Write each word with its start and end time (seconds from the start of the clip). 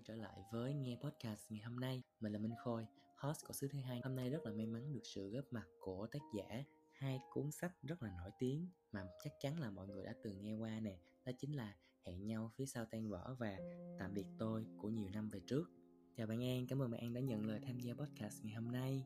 quay 0.00 0.04
trở 0.06 0.16
lại 0.16 0.42
với 0.52 0.74
nghe 0.74 0.96
podcast 0.96 1.50
ngày 1.50 1.60
hôm 1.60 1.80
nay. 1.80 2.02
Mình 2.20 2.32
là 2.32 2.38
Minh 2.38 2.54
Khôi, 2.64 2.86
host 3.16 3.44
của 3.46 3.52
xứ 3.52 3.68
Thứ 3.72 3.78
Hai. 3.78 4.00
Hôm 4.04 4.16
nay 4.16 4.30
rất 4.30 4.46
là 4.46 4.52
may 4.52 4.66
mắn 4.66 4.92
được 4.92 5.00
sự 5.04 5.30
góp 5.30 5.44
mặt 5.50 5.66
của 5.80 6.06
tác 6.12 6.18
giả 6.36 6.64
hai 6.92 7.18
cuốn 7.30 7.50
sách 7.50 7.72
rất 7.82 8.02
là 8.02 8.10
nổi 8.18 8.30
tiếng 8.38 8.68
mà 8.92 9.06
chắc 9.24 9.32
chắn 9.40 9.60
là 9.60 9.70
mọi 9.70 9.88
người 9.88 10.04
đã 10.04 10.14
từng 10.24 10.42
nghe 10.42 10.54
qua 10.54 10.80
nè. 10.80 10.98
Đó 11.24 11.32
chính 11.38 11.52
là 11.52 11.74
Hẹn 12.06 12.26
nhau 12.26 12.50
phía 12.56 12.66
sau 12.66 12.84
tan 12.84 13.08
vỡ 13.08 13.36
và 13.38 13.58
Tạm 13.98 14.14
biệt 14.14 14.26
tôi 14.38 14.66
của 14.78 14.88
nhiều 14.88 15.10
năm 15.12 15.28
về 15.28 15.40
trước. 15.46 15.70
Chào 16.16 16.26
bạn 16.26 16.44
An, 16.44 16.66
cảm 16.66 16.82
ơn 16.82 16.90
bạn 16.90 17.00
An 17.00 17.14
đã 17.14 17.20
nhận 17.20 17.46
lời 17.46 17.60
tham 17.66 17.80
gia 17.80 17.94
podcast 17.94 18.44
ngày 18.44 18.54
hôm 18.54 18.72
nay. 18.72 19.04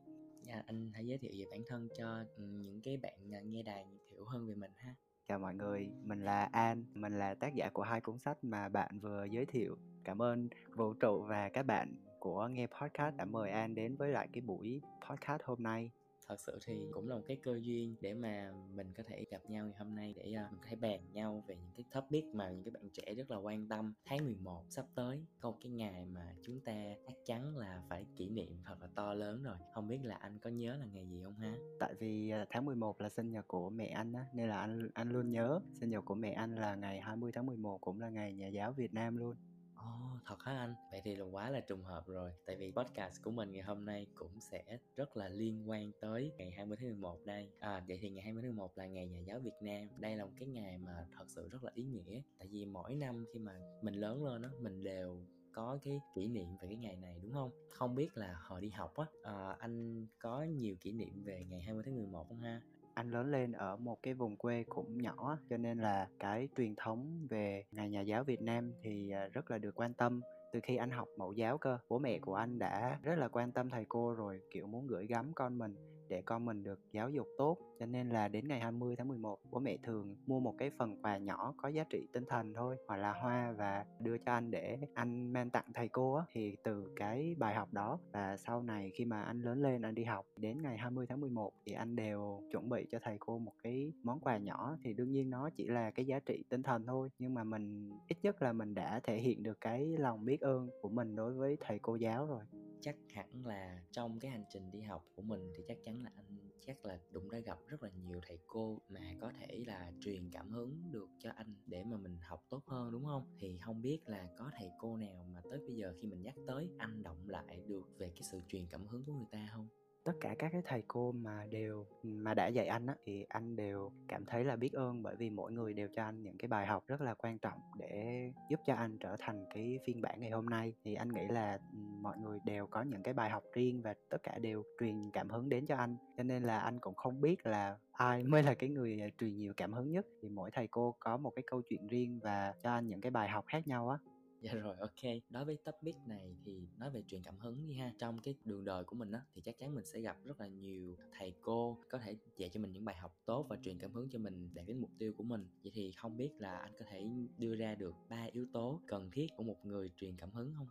À, 0.48 0.62
anh 0.66 0.90
hãy 0.94 1.06
giới 1.06 1.18
thiệu 1.18 1.32
về 1.38 1.44
bản 1.50 1.62
thân 1.68 1.88
cho 1.98 2.24
ừ, 2.36 2.42
những 2.42 2.80
cái 2.82 2.96
bạn 2.96 3.50
nghe 3.50 3.62
đài 3.62 3.86
hiểu 4.10 4.24
hơn 4.24 4.46
về 4.46 4.54
mình 4.54 4.72
ha. 4.76 4.94
Chào 5.28 5.38
mọi 5.38 5.54
người, 5.54 5.88
mình 6.02 6.20
là 6.20 6.44
An, 6.44 6.84
mình 6.94 7.18
là 7.18 7.34
tác 7.34 7.54
giả 7.54 7.70
của 7.72 7.82
hai 7.82 8.00
cuốn 8.00 8.18
sách 8.18 8.44
mà 8.44 8.68
bạn 8.68 8.98
vừa 8.98 9.24
giới 9.24 9.46
thiệu. 9.46 9.78
Cảm 10.04 10.22
ơn 10.22 10.48
vũ 10.74 10.92
trụ 10.92 11.22
và 11.22 11.48
các 11.48 11.62
bạn 11.62 11.94
của 12.18 12.48
nghe 12.48 12.66
podcast 12.66 13.16
đã 13.16 13.24
mời 13.24 13.50
An 13.50 13.74
đến 13.74 13.96
với 13.96 14.08
lại 14.08 14.28
cái 14.32 14.40
buổi 14.40 14.80
podcast 15.08 15.42
hôm 15.44 15.62
nay. 15.62 15.90
Thật 16.28 16.40
sự 16.40 16.58
thì 16.66 16.88
cũng 16.92 17.08
là 17.08 17.16
một 17.16 17.22
cái 17.26 17.36
cơ 17.42 17.58
duyên 17.62 17.96
để 18.00 18.14
mà 18.14 18.52
mình 18.74 18.92
có 18.96 19.02
thể 19.06 19.24
gặp 19.30 19.42
nhau 19.48 19.66
ngày 19.66 19.74
hôm 19.78 19.94
nay 19.94 20.14
để 20.16 20.22
uh, 20.22 20.52
mình 20.52 20.60
có 20.60 20.66
thể 20.70 20.76
bàn 20.76 21.00
nhau 21.12 21.44
về 21.46 21.56
những 21.56 21.72
cái 21.76 21.84
topic 21.92 22.24
mà 22.24 22.50
những 22.50 22.64
cái 22.64 22.70
bạn 22.70 22.90
trẻ 22.92 23.14
rất 23.14 23.30
là 23.30 23.36
quan 23.36 23.68
tâm. 23.68 23.92
Tháng 24.04 24.24
11 24.24 24.64
sắp 24.70 24.86
tới 24.94 25.24
có 25.40 25.50
một 25.50 25.58
cái 25.62 25.72
ngày 25.72 26.06
mà 26.06 26.34
chúng 26.42 26.60
ta 26.60 26.94
chắc 27.06 27.16
chắn 27.26 27.56
là 27.56 27.82
phải 27.88 28.06
kỷ 28.16 28.28
niệm 28.28 28.56
thật 28.64 28.76
là 28.80 28.88
to 28.94 29.14
lớn 29.14 29.42
rồi. 29.42 29.56
Không 29.74 29.88
biết 29.88 29.98
là 30.02 30.16
anh 30.16 30.38
có 30.38 30.50
nhớ 30.50 30.76
là 30.76 30.86
ngày 30.92 31.08
gì 31.08 31.22
không 31.24 31.36
ha? 31.36 31.56
Tại 31.80 31.94
vì 31.94 32.30
à, 32.30 32.46
tháng 32.50 32.64
11 32.64 33.00
là 33.00 33.08
sinh 33.08 33.30
nhật 33.30 33.48
của 33.48 33.70
mẹ 33.70 33.86
anh 33.86 34.12
á 34.12 34.24
nên 34.34 34.48
là 34.48 34.60
anh 34.60 34.88
anh 34.94 35.10
luôn 35.10 35.30
nhớ. 35.30 35.60
Sinh 35.72 35.90
nhật 35.90 36.04
của 36.04 36.14
mẹ 36.14 36.32
anh 36.32 36.54
là 36.54 36.74
ngày 36.74 37.00
20 37.00 37.32
tháng 37.34 37.46
11 37.46 37.78
cũng 37.80 38.00
là 38.00 38.08
ngày 38.08 38.34
nhà 38.34 38.46
giáo 38.46 38.72
Việt 38.72 38.94
Nam 38.94 39.16
luôn 39.16 39.36
oh, 39.84 40.20
thật 40.26 40.42
hả 40.42 40.58
anh? 40.58 40.74
Vậy 40.90 41.00
thì 41.04 41.16
là 41.16 41.24
quá 41.24 41.50
là 41.50 41.60
trùng 41.60 41.82
hợp 41.82 42.06
rồi 42.06 42.32
Tại 42.46 42.56
vì 42.56 42.72
podcast 42.76 43.22
của 43.22 43.30
mình 43.30 43.52
ngày 43.52 43.62
hôm 43.62 43.84
nay 43.84 44.06
cũng 44.14 44.40
sẽ 44.40 44.78
rất 44.96 45.16
là 45.16 45.28
liên 45.28 45.70
quan 45.70 45.92
tới 46.00 46.32
ngày 46.38 46.50
20 46.50 46.76
tháng 46.80 46.88
11 46.88 47.18
đây 47.24 47.50
À, 47.60 47.84
vậy 47.88 47.98
thì 48.02 48.10
ngày 48.10 48.24
20 48.24 48.42
tháng 48.42 48.56
11 48.56 48.78
là 48.78 48.86
ngày 48.86 49.08
Nhà 49.08 49.20
giáo 49.20 49.40
Việt 49.40 49.56
Nam 49.60 49.88
Đây 49.98 50.16
là 50.16 50.24
một 50.24 50.32
cái 50.38 50.48
ngày 50.48 50.78
mà 50.78 51.06
thật 51.16 51.24
sự 51.28 51.48
rất 51.48 51.64
là 51.64 51.70
ý 51.74 51.84
nghĩa 51.84 52.22
Tại 52.38 52.48
vì 52.48 52.64
mỗi 52.64 52.94
năm 52.94 53.24
khi 53.32 53.38
mà 53.38 53.52
mình 53.82 53.94
lớn 53.94 54.24
lên 54.24 54.42
đó 54.42 54.48
Mình 54.60 54.82
đều 54.82 55.24
có 55.54 55.78
cái 55.82 56.00
kỷ 56.14 56.28
niệm 56.28 56.48
về 56.60 56.68
cái 56.68 56.76
ngày 56.76 56.96
này 56.96 57.18
đúng 57.22 57.32
không? 57.32 57.50
Không 57.70 57.94
biết 57.94 58.16
là 58.16 58.36
hồi 58.42 58.60
đi 58.60 58.70
học 58.70 58.96
á, 58.96 59.06
à, 59.22 59.56
anh 59.58 60.06
có 60.18 60.42
nhiều 60.42 60.76
kỷ 60.80 60.92
niệm 60.92 61.22
về 61.22 61.44
ngày 61.50 61.60
20 61.60 61.82
tháng 61.86 61.94
11 61.94 62.28
không 62.28 62.40
ha? 62.40 62.60
Anh 62.94 63.10
lớn 63.10 63.30
lên 63.30 63.52
ở 63.52 63.76
một 63.76 64.02
cái 64.02 64.14
vùng 64.14 64.36
quê 64.36 64.64
cũng 64.68 64.98
nhỏ, 64.98 65.38
cho 65.50 65.56
nên 65.56 65.78
là 65.78 66.08
cái 66.18 66.48
truyền 66.56 66.74
thống 66.76 67.26
về 67.30 67.64
ngày 67.70 67.90
nhà 67.90 68.00
giáo 68.00 68.24
Việt 68.24 68.42
Nam 68.42 68.72
thì 68.82 69.10
à, 69.10 69.28
rất 69.32 69.50
là 69.50 69.58
được 69.58 69.74
quan 69.74 69.94
tâm. 69.94 70.20
Từ 70.52 70.60
khi 70.62 70.76
anh 70.76 70.90
học 70.90 71.08
mẫu 71.18 71.32
giáo 71.32 71.58
cơ, 71.58 71.78
bố 71.88 71.98
mẹ 71.98 72.18
của 72.18 72.34
anh 72.34 72.58
đã 72.58 72.98
rất 73.02 73.18
là 73.18 73.28
quan 73.28 73.52
tâm 73.52 73.70
thầy 73.70 73.84
cô 73.88 74.14
rồi, 74.14 74.40
kiểu 74.50 74.66
muốn 74.66 74.86
gửi 74.86 75.06
gắm 75.06 75.32
con 75.34 75.58
mình 75.58 75.93
để 76.08 76.22
con 76.22 76.44
mình 76.44 76.62
được 76.62 76.80
giáo 76.92 77.10
dục 77.10 77.26
tốt. 77.38 77.58
Cho 77.80 77.86
nên 77.86 78.08
là 78.08 78.28
đến 78.28 78.48
ngày 78.48 78.60
20 78.60 78.96
tháng 78.96 79.08
11 79.08 79.38
bố 79.50 79.58
mẹ 79.58 79.76
thường 79.82 80.16
mua 80.26 80.40
một 80.40 80.54
cái 80.58 80.70
phần 80.78 81.02
quà 81.02 81.18
nhỏ 81.18 81.54
có 81.56 81.68
giá 81.68 81.84
trị 81.84 82.08
tinh 82.12 82.24
thần 82.28 82.54
thôi, 82.54 82.76
hoặc 82.88 82.96
là 82.96 83.12
hoa 83.12 83.52
và 83.52 83.84
đưa 84.00 84.18
cho 84.18 84.32
anh 84.32 84.50
để 84.50 84.78
anh 84.94 85.32
mang 85.32 85.50
tặng 85.50 85.64
thầy 85.74 85.88
cô 85.88 86.14
á. 86.14 86.24
Thì 86.32 86.56
từ 86.64 86.92
cái 86.96 87.34
bài 87.38 87.54
học 87.54 87.72
đó 87.72 87.98
và 88.12 88.36
sau 88.36 88.62
này 88.62 88.90
khi 88.94 89.04
mà 89.04 89.22
anh 89.22 89.40
lớn 89.40 89.62
lên, 89.62 89.82
anh 89.82 89.94
đi 89.94 90.04
học, 90.04 90.26
đến 90.36 90.62
ngày 90.62 90.76
20 90.76 91.06
tháng 91.06 91.20
11 91.20 91.52
thì 91.66 91.72
anh 91.72 91.96
đều 91.96 92.40
chuẩn 92.52 92.68
bị 92.68 92.86
cho 92.90 92.98
thầy 93.02 93.16
cô 93.20 93.38
một 93.38 93.52
cái 93.62 93.92
món 94.02 94.20
quà 94.20 94.38
nhỏ. 94.38 94.76
Thì 94.84 94.94
đương 94.94 95.12
nhiên 95.12 95.30
nó 95.30 95.50
chỉ 95.50 95.66
là 95.66 95.90
cái 95.90 96.06
giá 96.06 96.18
trị 96.18 96.44
tinh 96.48 96.62
thần 96.62 96.86
thôi, 96.86 97.08
nhưng 97.18 97.34
mà 97.34 97.44
mình, 97.44 97.90
ít 98.08 98.18
nhất 98.22 98.42
là 98.42 98.52
mình 98.52 98.74
đã 98.74 99.00
thể 99.00 99.16
hiện 99.16 99.42
được 99.42 99.60
cái 99.60 99.86
lòng 99.98 100.24
biết 100.24 100.40
ơn 100.40 100.68
của 100.82 100.88
mình 100.88 101.16
đối 101.16 101.32
với 101.32 101.56
thầy 101.60 101.78
cô 101.78 101.96
giáo 101.96 102.26
rồi 102.26 102.44
chắc 102.84 102.96
hẳn 103.14 103.46
là 103.46 103.82
trong 103.92 104.18
cái 104.20 104.30
hành 104.30 104.44
trình 104.52 104.70
đi 104.70 104.80
học 104.80 105.04
của 105.14 105.22
mình 105.22 105.52
thì 105.56 105.64
chắc 105.68 105.78
chắn 105.84 106.02
là 106.02 106.10
anh 106.16 106.50
chắc 106.66 106.84
là 106.84 106.98
đụng 107.10 107.30
đã 107.30 107.38
gặp 107.38 107.58
rất 107.66 107.82
là 107.82 107.90
nhiều 107.90 108.20
thầy 108.26 108.38
cô 108.46 108.78
mà 108.88 109.14
có 109.20 109.32
thể 109.40 109.64
là 109.66 109.92
truyền 110.00 110.30
cảm 110.30 110.50
hứng 110.50 110.90
được 110.90 111.08
cho 111.18 111.30
anh 111.30 111.54
để 111.66 111.84
mà 111.84 111.96
mình 111.96 112.18
học 112.20 112.46
tốt 112.50 112.62
hơn, 112.66 112.92
đúng 112.92 113.04
không? 113.04 113.36
Thì 113.38 113.58
không 113.58 113.82
biết 113.82 113.98
là 114.06 114.28
có 114.38 114.50
thầy 114.58 114.70
cô 114.78 114.96
nào 114.96 115.26
mà 115.34 115.40
tới 115.50 115.58
bây 115.58 115.76
giờ 115.76 115.94
khi 116.00 116.08
mình 116.08 116.22
nhắc 116.22 116.34
tới 116.46 116.70
anh 116.78 117.02
động 117.02 117.28
lại 117.28 117.60
được 117.66 117.98
về 117.98 118.08
cái 118.08 118.22
sự 118.22 118.40
truyền 118.48 118.66
cảm 118.66 118.86
hứng 118.86 119.04
của 119.04 119.12
người 119.12 119.28
ta 119.30 119.48
không? 119.52 119.68
Tất 120.04 120.12
cả 120.20 120.34
các 120.38 120.52
cái 120.52 120.62
thầy 120.64 120.82
cô 120.88 121.12
mà 121.12 121.46
đều, 121.50 121.86
mà 122.02 122.34
đã 122.34 122.46
dạy 122.46 122.66
anh 122.66 122.86
á, 122.86 122.94
thì 123.04 123.24
anh 123.28 123.56
đều 123.56 123.92
cảm 124.08 124.24
thấy 124.24 124.44
là 124.44 124.56
biết 124.56 124.72
ơn 124.72 125.02
bởi 125.02 125.16
vì 125.16 125.30
mỗi 125.30 125.52
người 125.52 125.72
đều 125.72 125.88
cho 125.96 126.02
anh 126.02 126.22
những 126.22 126.38
cái 126.38 126.48
bài 126.48 126.66
học 126.66 126.84
rất 126.86 127.00
là 127.00 127.14
quan 127.14 127.38
trọng 127.38 127.58
để 127.78 128.30
giúp 128.50 128.60
cho 128.66 128.74
anh 128.74 128.98
trở 128.98 129.16
thành 129.18 129.44
cái 129.54 129.78
phiên 129.86 130.02
bản 130.02 130.20
ngày 130.20 130.30
hôm 130.30 130.46
nay. 130.46 130.72
Thì 130.84 130.94
anh 130.94 131.08
nghĩ 131.08 131.28
là 131.28 131.58
ừ, 131.72 131.78
mọi 132.00 132.18
người 132.18 132.38
đều 132.44 132.66
có 132.66 132.82
những 132.82 133.02
cái 133.02 133.14
bài 133.14 133.30
học 133.30 133.42
riêng 133.54 133.82
và 133.82 133.94
tất 134.10 134.22
cả 134.22 134.38
đều 134.38 134.62
truyền 134.80 135.10
cảm 135.12 135.28
hứng 135.28 135.48
đến 135.48 135.66
cho 135.66 135.76
anh. 135.76 135.96
Cho 136.16 136.22
nên 136.22 136.42
là 136.42 136.58
anh 136.58 136.78
cũng 136.80 136.94
không 136.94 137.20
biết 137.20 137.46
là 137.46 137.76
ai 137.92 138.24
mới 138.24 138.42
là 138.42 138.54
cái 138.54 138.70
người 138.70 139.00
à, 139.00 139.08
truyền 139.20 139.36
nhiều 139.36 139.52
cảm 139.56 139.72
hứng 139.72 139.90
nhất. 139.90 140.06
Thì 140.22 140.28
mỗi 140.28 140.50
thầy 140.50 140.68
cô 140.68 140.94
có 141.00 141.16
một 141.16 141.30
cái 141.36 141.42
câu 141.46 141.62
chuyện 141.62 141.86
riêng 141.86 142.20
và 142.22 142.54
cho 142.62 142.72
anh 142.72 142.88
những 142.88 143.00
cái 143.00 143.10
bài 143.10 143.28
học 143.28 143.44
khác 143.46 143.66
nhau 143.66 143.88
á 143.88 143.98
dạ 144.44 144.54
rồi 144.54 144.76
ok. 144.76 145.12
Đối 145.30 145.44
với 145.44 145.58
topic 145.64 145.96
này 146.06 146.36
thì 146.44 146.68
nói 146.78 146.90
về 146.90 147.02
truyền 147.06 147.22
cảm 147.22 147.38
hứng 147.38 147.66
đi 147.66 147.74
ha. 147.74 147.92
Trong 147.98 148.18
cái 148.18 148.34
đường 148.44 148.64
đời 148.64 148.84
của 148.84 148.96
mình 148.96 149.12
á 149.12 149.22
thì 149.34 149.42
chắc 149.42 149.58
chắn 149.58 149.74
mình 149.74 149.84
sẽ 149.84 150.00
gặp 150.00 150.16
rất 150.24 150.40
là 150.40 150.46
nhiều 150.46 150.96
thầy 151.18 151.34
cô 151.42 151.78
có 151.90 151.98
thể 151.98 152.16
dạy 152.36 152.50
cho 152.52 152.60
mình 152.60 152.72
những 152.72 152.84
bài 152.84 152.96
học 152.96 153.16
tốt 153.26 153.46
và 153.48 153.56
truyền 153.62 153.78
cảm 153.78 153.92
hứng 153.92 154.08
cho 154.10 154.18
mình 154.18 154.50
đạt 154.54 154.66
đến 154.66 154.80
mục 154.80 154.90
tiêu 154.98 155.12
của 155.16 155.24
mình. 155.24 155.46
Vậy 155.62 155.72
thì 155.74 155.92
không 155.92 156.16
biết 156.16 156.30
là 156.38 156.56
anh 156.58 156.72
có 156.78 156.84
thể 156.88 157.06
đưa 157.38 157.56
ra 157.56 157.74
được 157.74 157.94
ba 158.08 158.26
yếu 158.32 158.46
tố 158.52 158.80
cần 158.86 159.10
thiết 159.10 159.26
của 159.36 159.44
một 159.44 159.66
người 159.66 159.90
truyền 159.96 160.16
cảm 160.16 160.30
hứng 160.30 160.52
không? 160.56 160.68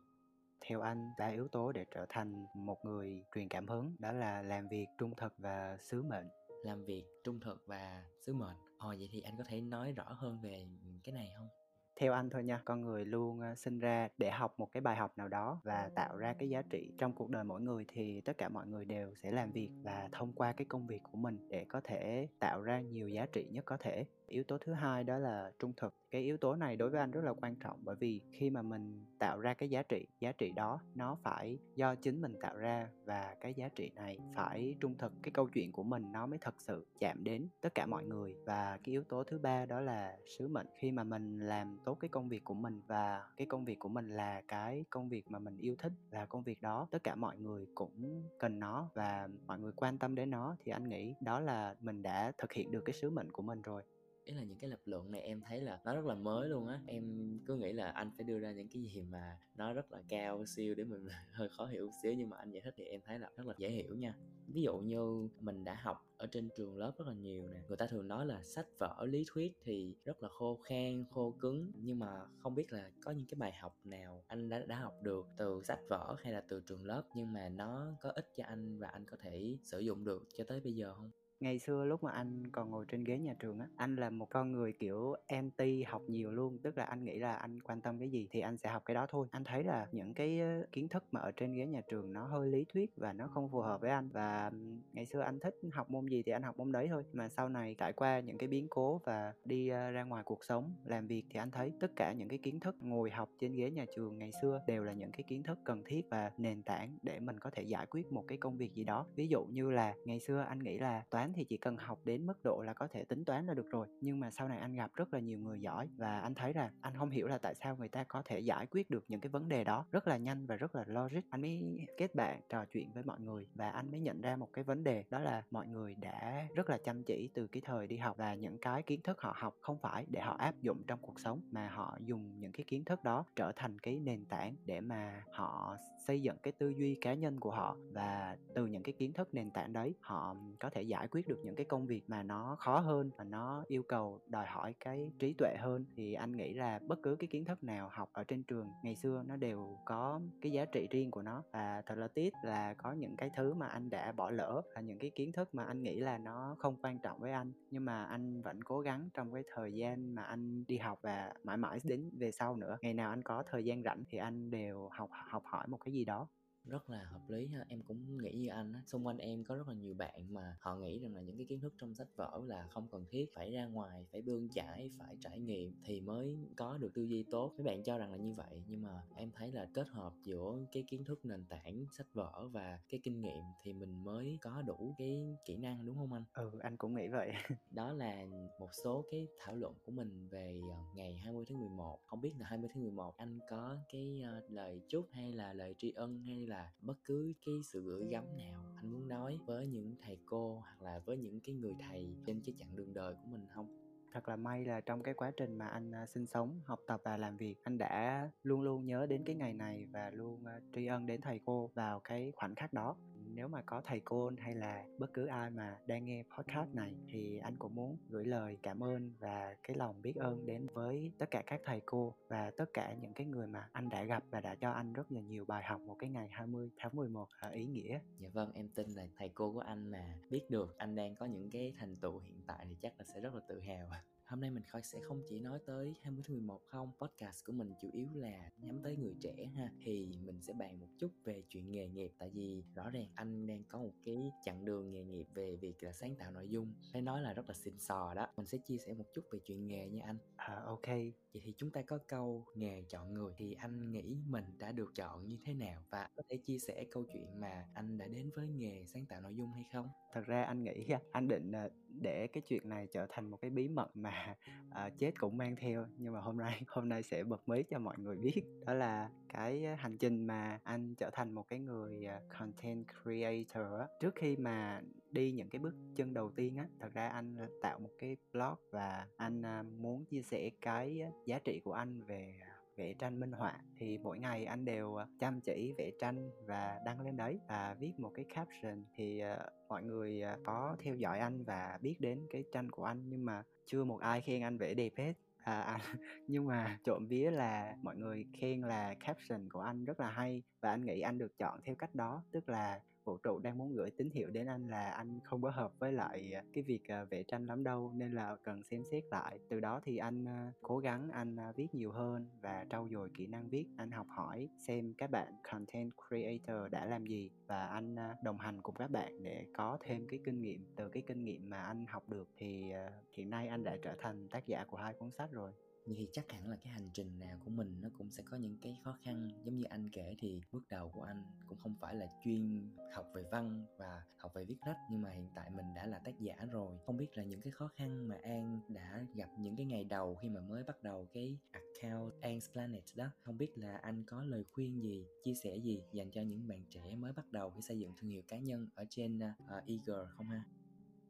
Theo 0.62 0.81
anh 0.81 1.12
ba 1.19 1.28
yếu 1.28 1.47
tố 1.47 1.72
để 1.72 1.85
trở 1.95 2.06
thành 2.09 2.45
một 2.56 2.85
người 2.85 3.23
truyền 3.35 3.47
cảm 3.47 3.67
hứng 3.67 3.95
đó 4.00 4.12
là 4.12 4.41
làm 4.41 4.67
việc 4.67 4.85
trung 4.97 5.13
thực 5.17 5.33
và 5.38 5.78
sứ 5.81 6.03
mệnh. 6.03 6.28
Làm 6.63 6.85
việc 6.85 7.03
trung 7.23 7.39
thực 7.39 7.63
và 7.67 8.03
sứ 8.25 8.33
mệnh. 8.33 8.56
Ồ 8.78 8.88
vậy 8.88 9.09
thì 9.12 9.22
anh 9.22 9.38
có 9.38 9.44
thể 9.44 9.62
nói 9.62 9.91
rõ 9.91 10.13
hơn 10.13 10.41
về 10.44 10.67
cái 11.03 11.13
này 11.13 11.31
không 11.38 11.47
theo 11.95 12.13
anh 12.13 12.29
thôi 12.29 12.43
nha, 12.43 12.61
con 12.65 12.81
người 12.81 13.05
luôn 13.05 13.39
ờ, 13.41 13.55
sinh 13.55 13.79
ra 13.79 14.07
để 14.17 14.31
học 14.31 14.53
một 14.59 14.71
cái 14.71 14.81
bài 14.81 14.95
học 14.95 15.17
nào 15.17 15.27
đó 15.27 15.61
và 15.63 15.89
tạo 15.95 16.17
ra 16.17 16.33
cái 16.33 16.49
giá 16.49 16.61
trị 16.69 16.93
trong 16.97 17.13
cuộc 17.13 17.29
đời 17.29 17.43
mỗi 17.43 17.61
người 17.61 17.85
thì 17.87 18.21
tất 18.21 18.37
cả 18.37 18.49
mọi 18.49 18.67
người 18.67 18.85
đều 18.85 19.13
sẽ 19.23 19.31
làm 19.31 19.51
việc 19.51 19.71
và 19.81 20.09
thông 20.11 20.33
qua 20.33 20.53
cái 20.53 20.65
công 20.65 20.87
việc 20.87 21.03
của 21.03 21.17
mình 21.17 21.39
để 21.49 21.65
có 21.69 21.81
thể 21.83 22.27
tạo 22.39 22.61
ra 22.61 22.81
nhiều 22.81 23.07
giá 23.09 23.25
trị 23.25 23.47
nhất 23.51 23.65
có 23.65 23.77
thể 23.77 24.05
yếu 24.28 24.44
tố 24.44 24.57
thứ 24.57 24.73
hai 24.73 25.03
đó 25.03 25.17
là 25.17 25.51
trung 25.59 25.73
thực. 25.78 25.94
Cái 26.11 26.22
yếu 26.22 26.38
tố 26.38 26.56
này 26.56 26.75
đối 26.75 26.89
với 26.89 27.00
anh 27.00 27.11
rất 27.11 27.23
là 27.23 27.34
quan 27.34 27.56
trọng 27.56 27.79
bởi 27.84 27.95
vì 27.95 28.22
khi 28.31 28.50
mà 28.50 28.61
mình 28.61 29.06
tạo 29.19 29.39
ra 29.39 29.53
cái 29.53 29.69
giá 29.69 29.84
trị 29.84 30.07
giá 30.19 30.31
trị 30.31 30.51
đó 30.51 30.79
nó 30.95 31.16
phải 31.23 31.57
do 31.75 31.95
chính 31.95 32.22
mình 32.22 32.33
tạo 32.41 32.57
ra 32.57 32.89
và 33.06 33.35
cái 33.41 33.53
giá 33.53 33.69
trị 33.69 33.91
này 33.95 34.19
phải 34.35 34.75
trung 34.79 34.97
thực. 34.97 35.13
Cái 35.23 35.31
câu 35.31 35.47
chuyện 35.47 35.72
của 35.72 35.83
mình 35.83 36.12
nó 36.12 36.25
mới 36.25 36.39
thật 36.41 36.56
sự 36.57 36.85
chạm 37.00 37.23
đến 37.23 37.47
tất 37.62 37.75
cả 37.75 37.85
mọi 37.85 38.06
người. 38.06 38.35
Và 38.45 38.78
cái 38.83 38.91
yếu 38.91 39.03
tố 39.03 39.23
thứ 39.23 39.39
ba 39.39 39.66
đó 39.66 39.81
là 39.81 40.17
sứ 40.38 40.47
mệnh. 40.47 40.67
Khi 40.79 40.91
mà 40.91 41.03
mình 41.03 41.39
làm 41.39 41.78
tốt 41.85 41.97
cái 42.00 42.09
công 42.09 42.29
việc 42.29 42.44
của 42.44 42.53
mình 42.53 42.81
và 42.88 43.28
cái 43.38 43.47
công 43.47 43.66
việc 43.66 43.79
của 43.79 43.89
mình 43.89 44.09
là 44.09 44.41
cái 44.47 44.85
công 44.89 45.09
việc 45.09 45.31
mà 45.31 45.39
mình 45.39 45.57
yêu 45.57 45.75
thích 45.79 45.91
là 46.12 46.25
công 46.25 46.44
việc 46.44 46.62
đó, 46.62 46.88
tất 46.91 47.03
cả 47.03 47.16
mọi 47.16 47.38
người 47.38 47.67
cũng 47.75 48.23
cần 48.39 48.59
nó 48.59 48.89
và 48.94 49.28
mọi 49.45 49.59
người 49.59 49.72
quan 49.75 49.97
tâm 49.97 50.16
đến 50.16 50.29
nó, 50.29 50.56
thì 50.59 50.72
anh 50.72 50.89
nghĩ 50.89 51.16
đó 51.22 51.39
là 51.39 51.75
mình 51.79 52.01
đã 52.01 52.31
thực 52.38 52.53
hiện 52.53 52.72
được 52.72 52.81
cái 52.85 52.94
sứ 52.94 53.09
mệnh 53.09 53.31
của 53.31 53.41
mình 53.41 53.62
rồi 53.62 53.83
ý 54.25 54.34
là 54.34 54.44
những 54.44 54.57
cái 54.57 54.69
lập 54.69 54.79
luận 54.85 55.11
này 55.11 55.22
em 55.22 55.41
thấy 55.41 55.61
là 55.61 55.79
nó 55.85 55.95
rất 55.95 56.06
là 56.06 56.16
mới 56.16 56.50
luôn 56.50 56.67
á. 56.67 56.79
Em 56.88 57.39
cứ 57.45 57.56
nghĩ 57.56 57.73
là 57.73 57.88
anh 57.88 58.11
phải 58.17 58.23
đưa 58.23 58.39
ra 58.39 58.51
những 58.51 58.67
cái 58.67 58.84
gì 58.84 59.01
mà 59.01 59.38
nó 59.56 59.73
rất 59.73 59.91
là 59.91 60.01
cao 60.09 60.45
siêu 60.45 60.75
để 60.75 60.84
mình 60.84 61.06
hơi 61.31 61.50
khó 61.50 61.66
hiểu 61.66 61.89
xíu, 62.03 62.13
nhưng 62.13 62.29
mà 62.29 62.38
anh 62.38 62.51
giải 62.51 62.62
thích 62.62 62.73
thì 62.78 62.83
em 62.83 63.01
thấy 63.06 63.19
là 63.19 63.29
rất 63.38 63.47
là 63.47 63.53
dễ 63.57 63.69
hiểu 63.69 63.95
nha. 63.95 64.13
Ví 64.47 64.62
dụ 64.62 64.78
như 64.78 65.29
mình 65.39 65.63
đã 65.63 65.73
học 65.81 65.97
ở 66.17 66.28
trên 66.28 66.50
trường 66.57 66.78
lớp 66.78 66.91
rất 66.97 67.07
là 67.07 67.13
nhiều 67.13 67.47
nè, 67.47 67.62
người 67.67 67.78
ta 67.78 67.88
thường 67.88 68.07
nói 68.07 68.25
là 68.25 68.44
sách 68.44 68.67
vở, 68.79 69.06
lý 69.06 69.25
thuyết 69.28 69.53
thì 69.62 69.95
rất 70.06 70.23
là 70.23 70.29
khô 70.29 70.59
khan, 70.63 71.06
khô 71.12 71.35
cứng, 71.39 71.72
nhưng 71.75 72.00
mà 72.00 72.25
không 72.39 72.56
biết 72.56 72.73
là 72.73 72.91
có 73.06 73.12
những 73.12 73.28
cái 73.28 73.35
bài 73.39 73.53
học 73.53 73.79
nào 73.83 74.23
anh 74.28 74.50
đã 74.50 74.66
đã 74.67 74.75
học 74.75 74.94
được 75.01 75.25
từ 75.38 75.62
sách 75.63 75.80
vở 75.89 76.15
hay 76.24 76.33
là 76.33 76.44
từ 76.50 76.62
trường 76.68 76.86
lớp, 76.86 77.03
nhưng 77.15 77.33
mà 77.33 77.50
nó 77.50 77.97
có 78.01 78.09
ích 78.09 78.27
cho 78.36 78.44
anh 78.47 78.80
và 78.80 78.88
anh 78.88 79.06
có 79.06 79.18
thể 79.19 79.57
sử 79.63 79.80
dụng 79.80 80.03
được 80.03 80.27
cho 80.38 80.44
tới 80.47 80.59
bây 80.59 80.74
giờ 80.74 80.94
không? 80.94 81.12
Ngày 81.44 81.60
xưa 81.60 81.86
lúc 81.86 82.04
mà 82.04 82.12
anh 82.12 82.51
còn 82.51 82.69
ngồi 82.69 82.86
trên 82.88 83.04
ghế 83.04 83.19
nhà 83.19 83.36
trường 83.40 83.60
á, 83.60 83.68
anh 83.75 83.95
là 83.95 84.10
một 84.10 84.30
con 84.30 84.51
người, 84.51 84.74
kiểu 84.74 85.16
anti 85.28 85.84
học 85.84 86.01
nhiều 86.07 86.31
luôn, 86.31 86.57
tức 86.63 86.78
là 86.78 86.84
anh 86.84 87.04
nghĩ 87.04 87.19
là 87.19 87.34
anh 87.34 87.62
quan 87.62 87.81
tâm 87.81 88.00
cái 88.00 88.10
gì 88.10 88.28
thì 88.31 88.40
anh 88.40 88.57
sẽ 88.57 88.69
học 88.69 88.84
cái 88.86 88.95
đó 88.95 89.06
thôi. 89.10 89.28
Anh 89.31 89.44
thấy 89.44 89.63
là 89.63 89.88
những 89.92 90.13
cái 90.13 90.40
kiến 90.72 90.88
thức 90.88 91.04
mà 91.12 91.19
ở 91.19 91.31
trên 91.31 91.54
ghế 91.54 91.66
nhà 91.66 91.81
trường 91.90 92.13
nó 92.13 92.25
hơi 92.25 92.48
lý 92.48 92.66
thuyết 92.74 92.92
và 92.95 93.13
nó 93.13 93.28
không 93.28 93.50
phù 93.50 93.60
hợp 93.60 93.81
với 93.81 93.90
anh 93.90 94.10
và 94.13 94.51
ngày 94.94 95.06
xưa 95.06 95.19
anh 95.19 95.40
thích 95.40 95.56
học 95.72 95.92
môn 95.92 96.07
gì 96.07 96.24
thì 96.25 96.31
anh 96.31 96.44
học 96.44 96.57
môn 96.57 96.72
đấy 96.72 96.88
thôi. 96.92 97.04
Mà 97.13 97.30
sau 97.30 97.50
này 97.50 97.75
trải 97.78 97.94
qua 97.94 98.19
những 98.19 98.38
cái 98.38 98.50
biến 98.50 98.68
cố 98.69 99.01
và 99.06 99.34
đi 99.45 99.69
ra 99.69 100.04
ngoài 100.04 100.24
cuộc 100.24 100.44
sống, 100.44 100.74
làm 100.86 101.07
việc 101.07 101.25
thì 101.30 101.40
anh 101.40 101.51
thấy 101.51 101.72
tất 101.80 101.92
cả 101.95 102.13
những 102.13 102.28
cái 102.28 102.40
kiến 102.44 102.60
thức 102.60 102.75
ngồi 102.80 103.12
học 103.12 103.30
trên 103.40 103.54
ghế 103.54 103.72
nhà 103.72 103.86
trường 103.95 104.18
ngày 104.19 104.31
xưa 104.42 104.62
đều 104.68 104.84
là 104.84 104.94
những 104.94 105.12
cái 105.12 105.24
kiến 105.28 105.44
thức 105.44 105.60
cần 105.63 105.84
thiết 105.86 106.01
và 106.10 106.31
nền 106.38 106.63
tảng 106.63 106.98
để 107.01 107.19
mình 107.19 107.40
có 107.40 107.50
thể 107.50 107.63
giải 107.63 107.86
quyết 107.86 108.12
một 108.12 108.24
cái 108.28 108.38
công 108.38 108.57
việc 108.57 108.74
gì 108.74 108.84
đó. 108.84 109.06
Ví 109.16 109.28
dụ 109.28 109.45
như 109.45 109.72
là 109.72 109.94
ngày 110.06 110.19
xưa 110.19 110.45
anh 110.50 110.60
nghĩ 110.60 110.78
là 110.78 111.04
toán 111.10 111.32
toán 111.33 111.38
thì 111.38 111.44
chỉ 111.44 111.57
cần 111.57 111.77
học 111.77 112.00
đến 112.06 112.25
mức 112.25 112.44
độ 112.44 112.62
là 112.62 112.74
có 112.74 112.88
thể 112.88 113.03
tính 113.03 113.25
toán 113.25 113.45
ra 113.45 113.53
được 113.53 113.69
rồi. 113.69 113.88
Nhưng 114.01 114.19
mà 114.19 114.31
sau 114.31 114.47
này 114.47 114.59
anh 114.59 114.75
gặp 114.75 114.91
rất 114.95 115.13
là 115.13 115.19
nhiều 115.19 115.39
người 115.39 115.62
giỏi 115.62 115.89
và 115.97 116.19
anh 116.19 116.35
thấy 116.35 116.53
là 116.53 116.71
anh 116.81 116.94
không 116.97 117.09
hiểu 117.09 117.27
là 117.27 117.38
tại 117.38 117.56
sao 117.56 117.75
người 117.75 117.89
ta 117.89 118.03
có 118.03 118.21
thể 118.25 118.39
giải 118.39 118.65
quyết 118.65 118.89
được 118.89 119.06
những 119.07 119.21
cái 119.21 119.30
vấn 119.30 119.50
đề 119.50 119.63
đó 119.63 119.85
rất 119.91 120.07
là 120.07 120.18
nhanh 120.18 120.45
và 120.45 120.56
rất 120.56 120.75
là 120.75 120.83
logic. 120.88 121.21
Anh 121.30 121.41
mới 121.41 121.85
kết 121.97 122.15
bạn, 122.15 122.41
trò 122.50 122.65
chuyện 122.65 122.91
với 122.94 123.03
mọi 123.03 123.19
người 123.19 123.47
và 123.56 123.69
anh 123.69 123.91
mới 123.91 124.00
nhận 124.00 124.21
ra 124.21 124.35
một 124.35 124.50
cái 124.53 124.63
vấn 124.63 124.83
đề, 124.83 125.03
đó 125.09 125.19
là 125.19 125.44
mọi 125.51 125.68
người 125.68 125.95
đã 125.95 126.47
rất 126.56 126.69
là 126.69 126.77
chăm 126.85 127.03
chỉ 127.03 127.30
từ 127.33 127.47
cái 127.47 127.62
thời 127.65 127.88
đi 127.88 127.97
học 127.97 128.18
và 128.18 128.33
những 128.33 128.57
cái 128.57 128.81
kiến 128.81 129.01
thức 129.03 129.21
họ 129.21 129.35
học 129.38 129.56
không 129.62 129.77
phải 129.80 130.06
để 130.09 130.21
họ 130.21 130.35
áp 130.39 130.62
dụng 130.62 130.83
trong 130.88 131.00
cuộc 131.01 131.19
sống 131.19 131.41
mà 131.51 131.69
họ 131.69 131.97
dùng 132.01 132.39
những 132.39 132.51
cái 132.51 132.63
kiến 132.68 132.85
thức 132.85 133.03
đó 133.03 133.25
trở 133.35 133.51
thành 133.56 133.80
cái 133.80 134.00
nền 134.00 134.25
tảng 134.25 134.56
để 134.65 134.81
mà 134.81 135.24
họ 135.31 135.77
xây 136.07 136.21
dựng 136.21 136.38
cái 136.44 136.53
tư 136.57 136.69
duy 136.69 136.95
cá 137.01 137.13
nhân 137.13 137.39
của 137.39 137.51
họ. 137.51 137.77
Và 137.91 138.38
từ 138.56 138.68
những 138.68 138.83
cái 138.83 138.94
kiến 138.94 139.13
thức 139.13 139.33
nền 139.33 139.51
tảng 139.51 139.74
đấy, 139.74 139.94
họ 140.01 140.35
có 140.59 140.69
thể 140.69 140.81
giải 140.81 141.07
quyết 141.07 141.22
được 141.27 141.39
những 141.43 141.55
cái 141.55 141.65
công 141.65 141.87
việc 141.87 142.03
mà 142.07 142.23
nó 142.23 142.55
khó 142.59 142.79
hơn 142.79 143.11
và 143.17 143.23
nó 143.23 143.63
yêu 143.67 143.83
cầu 143.83 144.19
đòi 144.27 144.45
hỏi 144.45 144.73
cái 144.79 145.11
trí 145.19 145.33
tuệ 145.33 145.55
hơn, 145.59 145.85
thì 145.95 146.13
anh 146.13 146.31
nghĩ 146.31 146.53
là 146.53 146.79
bất 146.87 146.99
cứ 147.03 147.15
cái 147.19 147.27
kiến 147.31 147.45
thức 147.45 147.63
nào 147.63 147.89
học 147.91 148.09
ở 148.13 148.23
trên 148.23 148.43
trường 148.43 148.67
ngày 148.83 148.95
xưa 148.95 149.23
nó 149.27 149.37
đều 149.37 149.77
có 149.85 150.21
cái 150.41 150.51
giá 150.51 150.65
trị 150.65 150.87
riêng 150.91 151.11
của 151.11 151.21
nó. 151.21 151.43
Và 151.51 151.81
thật 151.85 151.95
là 151.97 152.07
tiếc 152.07 152.33
là 152.43 152.73
có 152.73 152.91
những 152.91 153.15
cái 153.15 153.29
thứ 153.35 153.53
mà 153.53 153.67
anh 153.67 153.89
đã 153.89 154.11
bỏ 154.11 154.31
lỡ 154.31 154.61
là 154.75 154.81
những 154.81 154.99
cái 154.99 155.11
kiến 155.15 155.31
thức 155.31 155.55
mà 155.55 155.63
anh 155.63 155.83
nghĩ 155.83 155.99
là 155.99 156.17
nó 156.17 156.55
không 156.59 156.75
quan 156.83 156.99
trọng 157.03 157.19
với 157.19 157.31
anh, 157.31 157.51
nhưng 157.71 157.85
mà 157.85 158.03
anh 158.03 158.41
vẫn 158.41 158.63
cố 158.63 158.79
gắng 158.79 159.09
trong 159.13 159.33
cái 159.33 159.43
thời 159.55 159.73
gian 159.73 160.15
mà 160.15 160.23
anh 160.23 160.65
đi 160.67 160.77
học 160.77 160.99
và 161.01 161.33
mãi 161.43 161.57
mãi 161.57 161.79
đến 161.83 162.09
về 162.17 162.31
sau 162.31 162.55
nữa. 162.55 162.77
Ngày 162.81 162.93
nào 162.93 163.09
anh 163.09 163.23
có 163.23 163.43
thời 163.49 163.65
gian 163.65 163.83
rảnh 163.83 164.03
thì 164.09 164.17
anh 164.17 164.51
đều 164.51 164.89
học 164.91 165.09
học 165.11 165.43
hỏi 165.45 165.67
một 165.67 165.77
cái 165.77 165.93
gì 165.93 166.05
đó 166.05 166.27
rất 166.65 166.89
là 166.89 167.04
hợp 167.04 167.30
lý 167.30 167.48
ha 167.48 167.65
em 167.68 167.81
cũng 167.81 168.18
nghĩ 168.18 168.31
như 168.31 168.50
anh 168.50 168.74
á. 168.74 168.81
Xung 168.86 169.07
quanh 169.07 169.18
em 169.18 169.44
có 169.44 169.56
rất 169.56 169.68
là 169.68 169.74
nhiều 169.74 169.94
bạn 169.94 170.33
mà 170.33 170.57
họ 170.60 170.75
nghĩ 170.75 171.00
rằng 171.00 171.15
là 171.15 171.21
những 171.21 171.38
cái 171.38 171.45
kiến 171.45 171.60
thức 171.60 171.74
trong 171.77 171.94
sách 171.95 172.07
vở 172.15 172.42
là 172.48 172.68
không 172.69 172.88
cần 172.92 173.06
thiết 173.10 173.25
phải 173.33 173.51
ra 173.51 173.65
ngoài 173.65 174.06
phải 174.12 174.21
bươn 174.21 174.50
chải 174.50 174.89
phải 174.98 175.18
trải 175.19 175.39
nghiệm 175.39 175.74
thì 175.83 176.01
mới 176.01 176.38
có 176.56 176.77
được 176.77 176.94
tư 176.94 177.04
duy 177.04 177.24
tốt. 177.31 177.54
Mấy 177.57 177.63
bạn 177.63 177.83
cho 177.83 177.98
rằng 177.98 178.12
là 178.12 178.18
như 178.18 178.33
vậy 178.33 178.63
nhưng 178.68 178.81
mà 178.81 179.04
em 179.15 179.31
thấy 179.31 179.51
là 179.51 179.68
kết 179.74 179.88
hợp 179.88 180.13
giữa 180.24 180.65
cái 180.71 180.83
kiến 180.88 181.04
thức 181.04 181.25
nền 181.25 181.45
tảng 181.45 181.86
sách 181.92 182.07
vở 182.13 182.48
và 182.51 182.80
cái 182.89 183.00
kinh 183.04 183.21
nghiệm 183.21 183.44
thì 183.63 183.74
mình 183.74 184.04
mới 184.04 184.38
có 184.42 184.62
đủ 184.62 184.95
cái 184.98 185.38
kỹ 185.45 185.57
năng 185.57 185.86
đúng 185.86 185.95
không 185.95 186.13
anh? 186.13 186.24
Ừ 186.33 186.51
anh 186.59 186.77
cũng 186.77 186.95
nghĩ 186.95 187.07
vậy. 187.07 187.31
Đó 187.71 187.94
là 187.94 188.25
một 188.59 188.69
số 188.83 189.06
cái 189.12 189.27
thảo 189.39 189.56
luận 189.56 189.74
của 189.86 189.92
mình 189.92 190.27
về 190.27 190.62
ờ, 190.69 190.77
ngày 190.95 191.18
20 191.24 191.45
tháng 191.48 191.59
11 191.59 192.00
không 192.06 192.21
biết 192.21 192.33
là 192.39 192.45
20 192.48 192.69
tháng 192.74 192.83
11 192.83 193.18
anh 193.18 193.39
có 193.50 193.77
cái 193.92 194.24
uh, 194.38 194.51
lời 194.51 194.81
chúc 194.89 195.07
hay 195.12 195.33
là 195.33 195.54
lời 195.54 195.75
tri 195.77 195.92
ân 195.92 196.21
hay 196.21 196.48
là 196.48 196.52
là 196.53 196.71
bất 196.81 196.97
cứ 197.05 197.33
cái 197.45 197.55
sự 197.63 197.81
gửi 197.81 198.07
gắm 198.11 198.38
nào 198.38 198.63
anh 198.75 198.91
muốn 198.91 199.07
nói 199.07 199.39
với 199.45 199.67
những 199.67 199.95
thầy 200.01 200.17
cô 200.25 200.59
hoặc 200.59 200.81
là 200.81 201.00
với 201.05 201.17
những 201.17 201.39
cái 201.39 201.55
người 201.55 201.73
thầy 201.79 202.15
trên 202.25 202.41
cái 202.45 202.55
chặng 202.59 202.75
đường 202.75 202.94
đời 202.94 203.13
của 203.13 203.27
mình 203.31 203.47
không? 203.50 203.79
Thật 204.11 204.29
là 204.29 204.35
may 204.35 204.65
là 204.65 204.81
trong 204.81 205.03
cái 205.03 205.13
quá 205.13 205.31
trình 205.38 205.57
mà 205.57 205.67
anh 205.67 205.91
uh, 206.03 206.09
sinh 206.09 206.25
sống 206.25 206.61
học 206.65 206.79
tập 206.88 207.01
và 207.03 207.17
làm 207.17 207.38
việc 207.38 207.63
anh 207.63 207.77
đã 207.77 208.29
luôn 208.44 208.61
luôn 208.61 208.85
nhớ 208.85 209.05
đến 209.05 209.23
cái 209.25 209.35
ngày 209.35 209.53
này 209.53 209.88
và 209.91 210.09
luôn 210.09 210.33
uh, 210.33 210.63
tri 210.73 210.85
ân 210.85 211.05
đến 211.05 211.21
thầy 211.21 211.39
cô 211.45 211.71
vào 211.73 212.00
cái 212.00 212.31
khoảnh 212.35 212.56
khắc 212.56 212.73
đó 212.73 212.95
nếu 213.35 213.47
mà 213.47 213.62
có 213.62 213.81
thầy 213.85 214.00
cô 214.00 214.31
hay 214.38 214.56
là 214.56 214.85
bất 214.97 215.13
cứ 215.13 215.25
ai 215.25 215.50
mà 215.50 215.77
đang 215.88 216.06
nghe 216.06 216.24
podcast 216.38 216.74
này 216.74 216.95
thì 217.09 217.38
anh 217.38 217.57
cũng 217.57 217.75
muốn 217.75 217.97
gửi 218.09 218.25
lời 218.25 218.57
cảm 218.63 218.83
ơn 218.83 219.13
và 219.19 219.56
cái 219.63 219.77
lòng 219.77 220.01
biết 220.01 220.15
ơn 220.15 220.45
đến 220.45 220.68
với 220.74 221.12
tất 221.18 221.25
cả 221.31 221.44
các 221.45 221.62
thầy 221.65 221.81
cô 221.85 222.15
và 222.27 222.51
tất 222.57 222.65
cả 222.74 222.94
những 223.01 223.13
cái 223.13 223.27
người 223.27 223.47
mà 223.47 223.69
anh 223.71 223.89
đã 223.89 224.03
gặp 224.03 224.24
và 224.30 224.41
đã 224.41 224.56
cho 224.56 224.71
anh 224.71 224.94
rất 224.94 225.12
là 225.12 225.21
nhiều 225.21 225.45
bài 225.45 225.63
học 225.63 225.81
một 225.81 225.95
cái 226.00 226.09
ngày 226.09 226.27
20 226.31 226.69
tháng 226.77 226.95
11 226.95 227.27
là 227.41 227.50
ý 227.50 227.65
nghĩa. 227.65 228.00
Dạ 228.19 228.30
vâng, 228.33 228.51
em 228.53 228.69
tin 228.69 228.89
là 228.89 229.07
thầy 229.18 229.30
cô 229.30 229.53
của 229.53 229.59
anh 229.59 229.91
mà 229.91 230.19
biết 230.30 230.50
được 230.50 230.77
anh 230.77 230.95
đang 230.95 231.15
có 231.15 231.25
những 231.25 231.50
cái 231.51 231.74
thành 231.77 231.95
tựu 231.95 232.19
hiện 232.19 232.41
tại 232.47 232.65
thì 232.69 232.75
chắc 232.81 232.94
là 232.97 233.06
sẽ 233.13 233.21
rất 233.21 233.35
là 233.35 233.41
tự 233.47 233.59
hào 233.59 233.88
hôm 234.33 234.41
nay 234.41 234.50
mình 234.50 234.63
sẽ 234.83 235.00
không 235.01 235.21
chỉ 235.30 235.39
nói 235.39 235.59
tới 235.65 235.94
20 236.01 236.24
tháng 236.27 236.35
11 236.38 236.62
không 236.68 236.91
podcast 237.01 237.45
của 237.45 237.53
mình 237.53 237.74
chủ 237.81 237.89
yếu 237.94 238.07
là 238.15 238.50
nhắm 238.57 238.80
tới 238.83 238.95
người 238.95 239.15
trẻ 239.21 239.45
ha. 239.56 239.71
Thì 239.81 240.18
mình 240.25 240.41
sẽ 240.41 240.53
bàn 240.53 240.80
một 240.80 240.88
chút 241.00 241.12
về 241.24 241.44
chuyện 241.50 241.71
nghề 241.71 241.88
nghiệp 241.88 242.12
tại 242.19 242.30
vì 242.30 242.63
rõ 242.75 242.89
ràng 242.89 243.07
anh 243.15 243.47
đang 243.47 243.63
có 243.63 243.80
một 243.80 243.94
cái 244.06 244.31
chặng 244.44 244.65
đường 244.65 244.91
nghề 244.91 245.03
nghiệp 245.03 245.27
về 245.33 245.56
việc 245.56 245.83
là 245.83 245.91
sáng 245.91 246.15
tạo 246.15 246.31
nội 246.31 246.50
dung 246.50 246.74
phải 246.94 247.01
nói 247.01 247.21
là 247.21 247.33
rất 247.33 247.47
là 247.47 247.53
xịn 247.53 247.80
sò 247.80 248.13
đó. 248.13 248.27
Mình 248.38 248.45
sẽ 248.45 248.57
chia 248.57 248.77
sẻ 248.77 248.94
một 248.94 249.06
chút 249.13 249.21
về 249.31 249.39
chuyện 249.45 249.68
nghề 249.68 249.89
nha 249.89 250.06
anh. 250.06 250.18
À 250.35 250.56
ok. 250.65 250.88
Vậy 251.33 251.41
thì 251.45 251.53
chúng 251.57 251.71
ta 251.71 251.81
có 251.81 251.97
câu 252.07 252.45
nghề 252.56 252.83
chọn 252.89 253.13
người 253.13 253.33
thì 253.38 253.53
anh 253.53 253.91
nghĩ 253.91 254.18
mình 254.27 254.45
đã 254.57 254.71
được 254.71 254.91
chọn 254.95 255.27
như 255.27 255.38
thế 255.45 255.53
nào? 255.53 255.83
Và 255.89 256.09
có 256.15 256.24
thể 256.30 256.38
chia 256.38 256.59
sẻ 256.59 256.85
câu 256.91 257.06
chuyện 257.13 257.39
mà 257.39 257.68
anh 257.74 257.97
đã 257.97 258.07
đến 258.07 258.30
với 258.35 258.47
nghề 258.47 258.85
sáng 258.85 259.06
tạo 259.06 259.21
nội 259.21 259.35
dung 259.35 259.53
hay 259.53 259.65
không? 259.74 259.89
Thật 260.13 260.21
ra 260.25 260.44
anh 260.44 260.63
nghĩ 260.63 260.88
anh 261.12 261.27
định 261.27 261.51
ờ, 261.51 261.69
để 262.01 262.27
cái 262.27 262.44
chuyện 262.47 262.69
này 262.69 262.88
trở 262.91 263.07
thành 263.09 263.31
một 263.31 263.38
cái 263.38 263.50
bí 263.50 263.68
mật 263.68 263.91
mà 263.94 264.22
à, 264.69 264.89
chết 264.97 265.19
cũng 265.19 265.37
mang 265.37 265.55
theo 265.55 265.85
nhưng 265.97 266.13
mà 266.13 266.19
hôm 266.19 266.37
nay 266.37 266.61
hôm 266.67 266.89
nay 266.89 267.03
sẽ 267.03 267.23
bật 267.23 267.49
mí 267.49 267.63
cho 267.63 267.79
mọi 267.79 267.97
người 267.97 268.17
biết. 268.17 268.41
Đó 268.65 268.73
là 268.73 269.09
cái 269.29 269.65
à, 269.65 269.75
hành 269.79 269.97
trình 269.97 270.27
mà 270.27 270.59
anh 270.63 270.95
trở 270.95 271.09
thành 271.13 271.33
một 271.33 271.49
cái 271.49 271.59
người 271.59 272.05
à, 272.05 272.19
content 272.39 272.85
creator 273.03 273.79
á. 273.79 273.87
Trước 274.01 274.15
khi 274.15 274.35
mà 274.35 274.81
đi 275.11 275.31
những 275.31 275.49
cái 275.49 275.59
bước 275.59 275.75
chân 275.95 276.13
đầu 276.13 276.31
tiên 276.31 276.57
á 276.57 276.67
thật 276.79 276.93
ra 276.93 277.07
anh 277.07 277.37
tạo 277.61 277.79
một 277.79 277.91
cái 277.99 278.17
blog 278.33 278.55
và 278.71 279.07
anh 279.17 279.45
à, 279.45 279.63
muốn 279.63 280.05
chia 280.05 280.21
sẻ 280.21 280.49
cái 280.61 281.01
giá 281.25 281.39
trị 281.39 281.61
của 281.63 281.73
anh 281.73 282.03
về 282.03 282.35
vẽ 282.75 282.93
tranh 282.93 283.19
minh 283.19 283.31
họa 283.31 283.59
thì 283.77 283.97
mỗi 283.97 284.19
ngày 284.19 284.45
anh 284.45 284.65
đều 284.65 284.95
ờ, 284.95 285.07
chăm 285.19 285.41
chỉ 285.41 285.73
vẽ 285.77 285.91
tranh 285.99 286.31
và 286.47 286.81
đăng 286.85 287.01
lên 287.01 287.17
đấy 287.17 287.39
và 287.47 287.75
viết 287.79 287.91
một 287.97 288.11
cái 288.15 288.25
caption 288.33 288.85
thì 288.95 289.21
uh, 289.23 289.69
mọi 289.69 289.83
người 289.83 290.23
uh, 290.33 290.39
có 290.45 290.75
theo 290.79 290.95
dõi 290.95 291.19
anh 291.19 291.43
và 291.43 291.79
biết 291.81 291.95
đến 291.99 292.27
cái 292.29 292.43
tranh 292.51 292.71
của 292.71 292.83
anh 292.83 293.09
nhưng 293.09 293.25
mà 293.25 293.43
chưa 293.65 293.83
một 293.83 294.01
ai 294.01 294.21
khen 294.21 294.41
anh 294.41 294.57
vẽ 294.57 294.73
đẹp 294.73 294.91
hết. 294.97 295.13
À, 295.43 295.61
à, 295.61 295.79
nhưng 296.27 296.47
mà 296.47 296.79
trộm 296.83 297.07
vía 297.07 297.31
là 297.31 297.75
mọi 297.81 297.95
người 297.97 298.25
khen 298.39 298.61
là 298.61 298.93
caption 298.93 299.49
của 299.49 299.59
anh 299.59 299.85
rất 299.85 299.99
là 299.99 300.09
hay 300.09 300.43
và 300.61 300.69
anh 300.69 300.85
nghĩ 300.85 301.01
anh 301.01 301.17
được 301.17 301.37
chọn 301.37 301.59
theo 301.63 301.75
cách 301.75 301.95
đó 301.95 302.23
tức 302.31 302.49
là 302.49 302.81
vũ 303.05 303.17
trụ 303.17 303.39
đang 303.39 303.57
muốn 303.57 303.73
gửi 303.73 303.91
tín 303.91 304.09
hiệu 304.09 304.29
đến 304.29 304.47
anh 304.47 304.67
là 304.67 304.91
anh 304.91 305.19
không 305.23 305.41
có 305.41 305.50
hợp 305.50 305.71
với 305.79 305.91
lại 305.91 306.31
à, 306.33 306.44
cái 306.53 306.63
việc 306.63 306.88
à, 306.88 307.03
vẽ 307.03 307.23
tranh 307.23 307.45
lắm 307.45 307.63
đâu, 307.63 307.91
nên 307.95 308.11
là 308.11 308.35
cần 308.44 308.63
xem 308.63 308.83
xét 308.91 309.03
lại. 309.11 309.39
Từ 309.50 309.59
đó 309.59 309.79
thì 309.83 309.97
anh 309.97 310.25
à, 310.27 310.51
cố 310.61 310.77
gắng 310.77 311.09
anh 311.11 311.38
viết 311.55 311.75
nhiều 311.75 311.91
hơn 311.91 312.27
và 312.41 312.65
trau 312.69 312.88
dồi 312.91 313.09
kỹ 313.17 313.27
năng 313.27 313.50
viết. 313.50 313.65
Anh 313.77 313.91
học 313.91 314.07
hỏi 314.09 314.50
xem 314.57 314.94
các 314.94 315.09
bạn 315.09 315.33
content 315.51 315.91
creator 316.07 316.71
đã 316.71 316.85
làm 316.85 317.05
gì 317.05 317.31
và 317.47 317.65
anh 317.65 317.95
đồng 318.23 318.38
hành 318.38 318.61
cùng 318.61 318.75
các 318.75 318.91
bạn 318.91 319.23
để 319.23 319.45
có 319.53 319.77
thêm 319.81 320.07
cái 320.07 320.19
kinh 320.25 320.41
nghiệm. 320.41 320.65
Từ 320.75 320.89
cái 320.89 321.03
kinh 321.07 321.23
nghiệm 321.23 321.49
mà 321.49 321.65
anh 321.65 321.85
học 321.85 322.03
được 322.09 322.29
thì 322.38 322.71
hiện 323.11 323.29
nay 323.29 323.47
anh 323.47 323.63
đã 323.63 323.77
trở 323.83 323.95
thành 323.99 324.27
tác 324.29 324.47
giả 324.47 324.65
của 324.67 324.77
hai 324.77 324.94
cuốn 324.94 325.11
sách 325.11 325.31
rồi 325.31 325.51
như 325.85 325.95
thì 325.97 326.07
chắc 326.13 326.31
hẳn 326.31 326.50
là 326.50 326.57
cái 326.63 326.74
hành 326.74 326.89
trình 326.94 327.19
nào 327.19 327.38
của 327.45 327.51
mình 327.51 327.81
nó 327.81 327.89
cũng 327.97 328.12
sẽ 328.12 328.24
có 328.31 328.38
những 328.38 328.57
cái 328.62 328.77
khó 328.83 328.97
khăn. 329.03 329.30
Giống 329.45 329.56
như 329.56 329.63
anh 329.63 329.89
kể 329.89 330.15
thì 330.19 330.41
bước 330.51 330.63
đầu 330.69 330.90
của 330.90 331.02
anh 331.02 331.23
cũng 331.47 331.59
không 331.61 331.75
phải 331.81 331.95
là 331.95 332.07
chuyên 332.25 332.69
học 332.94 333.06
về 333.13 333.23
văn 333.31 333.66
và 333.78 334.04
học 334.18 334.31
về 334.35 334.45
viết 334.45 334.57
lách 334.66 334.78
nhưng 334.92 335.02
mà 335.02 335.09
hiện 335.09 335.28
tại 335.35 335.49
mình 335.49 335.66
đã 335.75 335.85
là 335.85 335.99
tác 335.99 336.19
giả 336.19 336.35
rồi. 336.52 336.78
Không 336.85 336.97
biết 336.97 337.18
là 337.18 337.23
những 337.23 337.42
cái 337.42 337.52
khó 337.52 337.69
khăn 337.75 338.07
mà 338.07 338.18
an 338.23 338.59
đã 338.69 339.06
gặp 339.16 339.30
những 339.40 339.56
cái 339.56 339.66
ngày 339.66 339.83
đầu 339.83 340.16
khi 340.16 340.30
mà 340.30 340.42
mới 340.42 340.63
bắt 340.63 340.83
đầu 340.83 341.07
cái 341.13 341.37
account 341.52 342.13
An's 342.21 342.52
Planet 342.54 342.83
đó 342.95 343.09
không 343.21 343.37
biết 343.37 343.57
là 343.57 343.78
anh 343.78 344.04
có 344.07 344.23
lời 344.23 344.45
khuyên 344.52 344.81
gì 344.81 345.06
chia 345.23 345.33
sẻ 345.44 345.57
gì 345.57 345.81
dành 345.94 346.11
cho 346.11 346.21
những 346.21 346.47
bạn 346.47 346.66
trẻ 346.69 346.95
mới 346.95 347.13
bắt 347.13 347.31
đầu 347.31 347.52
khi 347.52 347.61
xây 347.61 347.80
dựng 347.80 347.92
thương 347.97 348.09
hiệu 348.09 348.21
cá 348.28 348.37
nhân 348.37 348.68
ở 348.75 348.85
trên 348.90 349.19
ờ, 349.19 349.57
uh, 349.57 349.68
Eager 349.68 350.07
không 350.16 350.30
ha? 350.30 350.44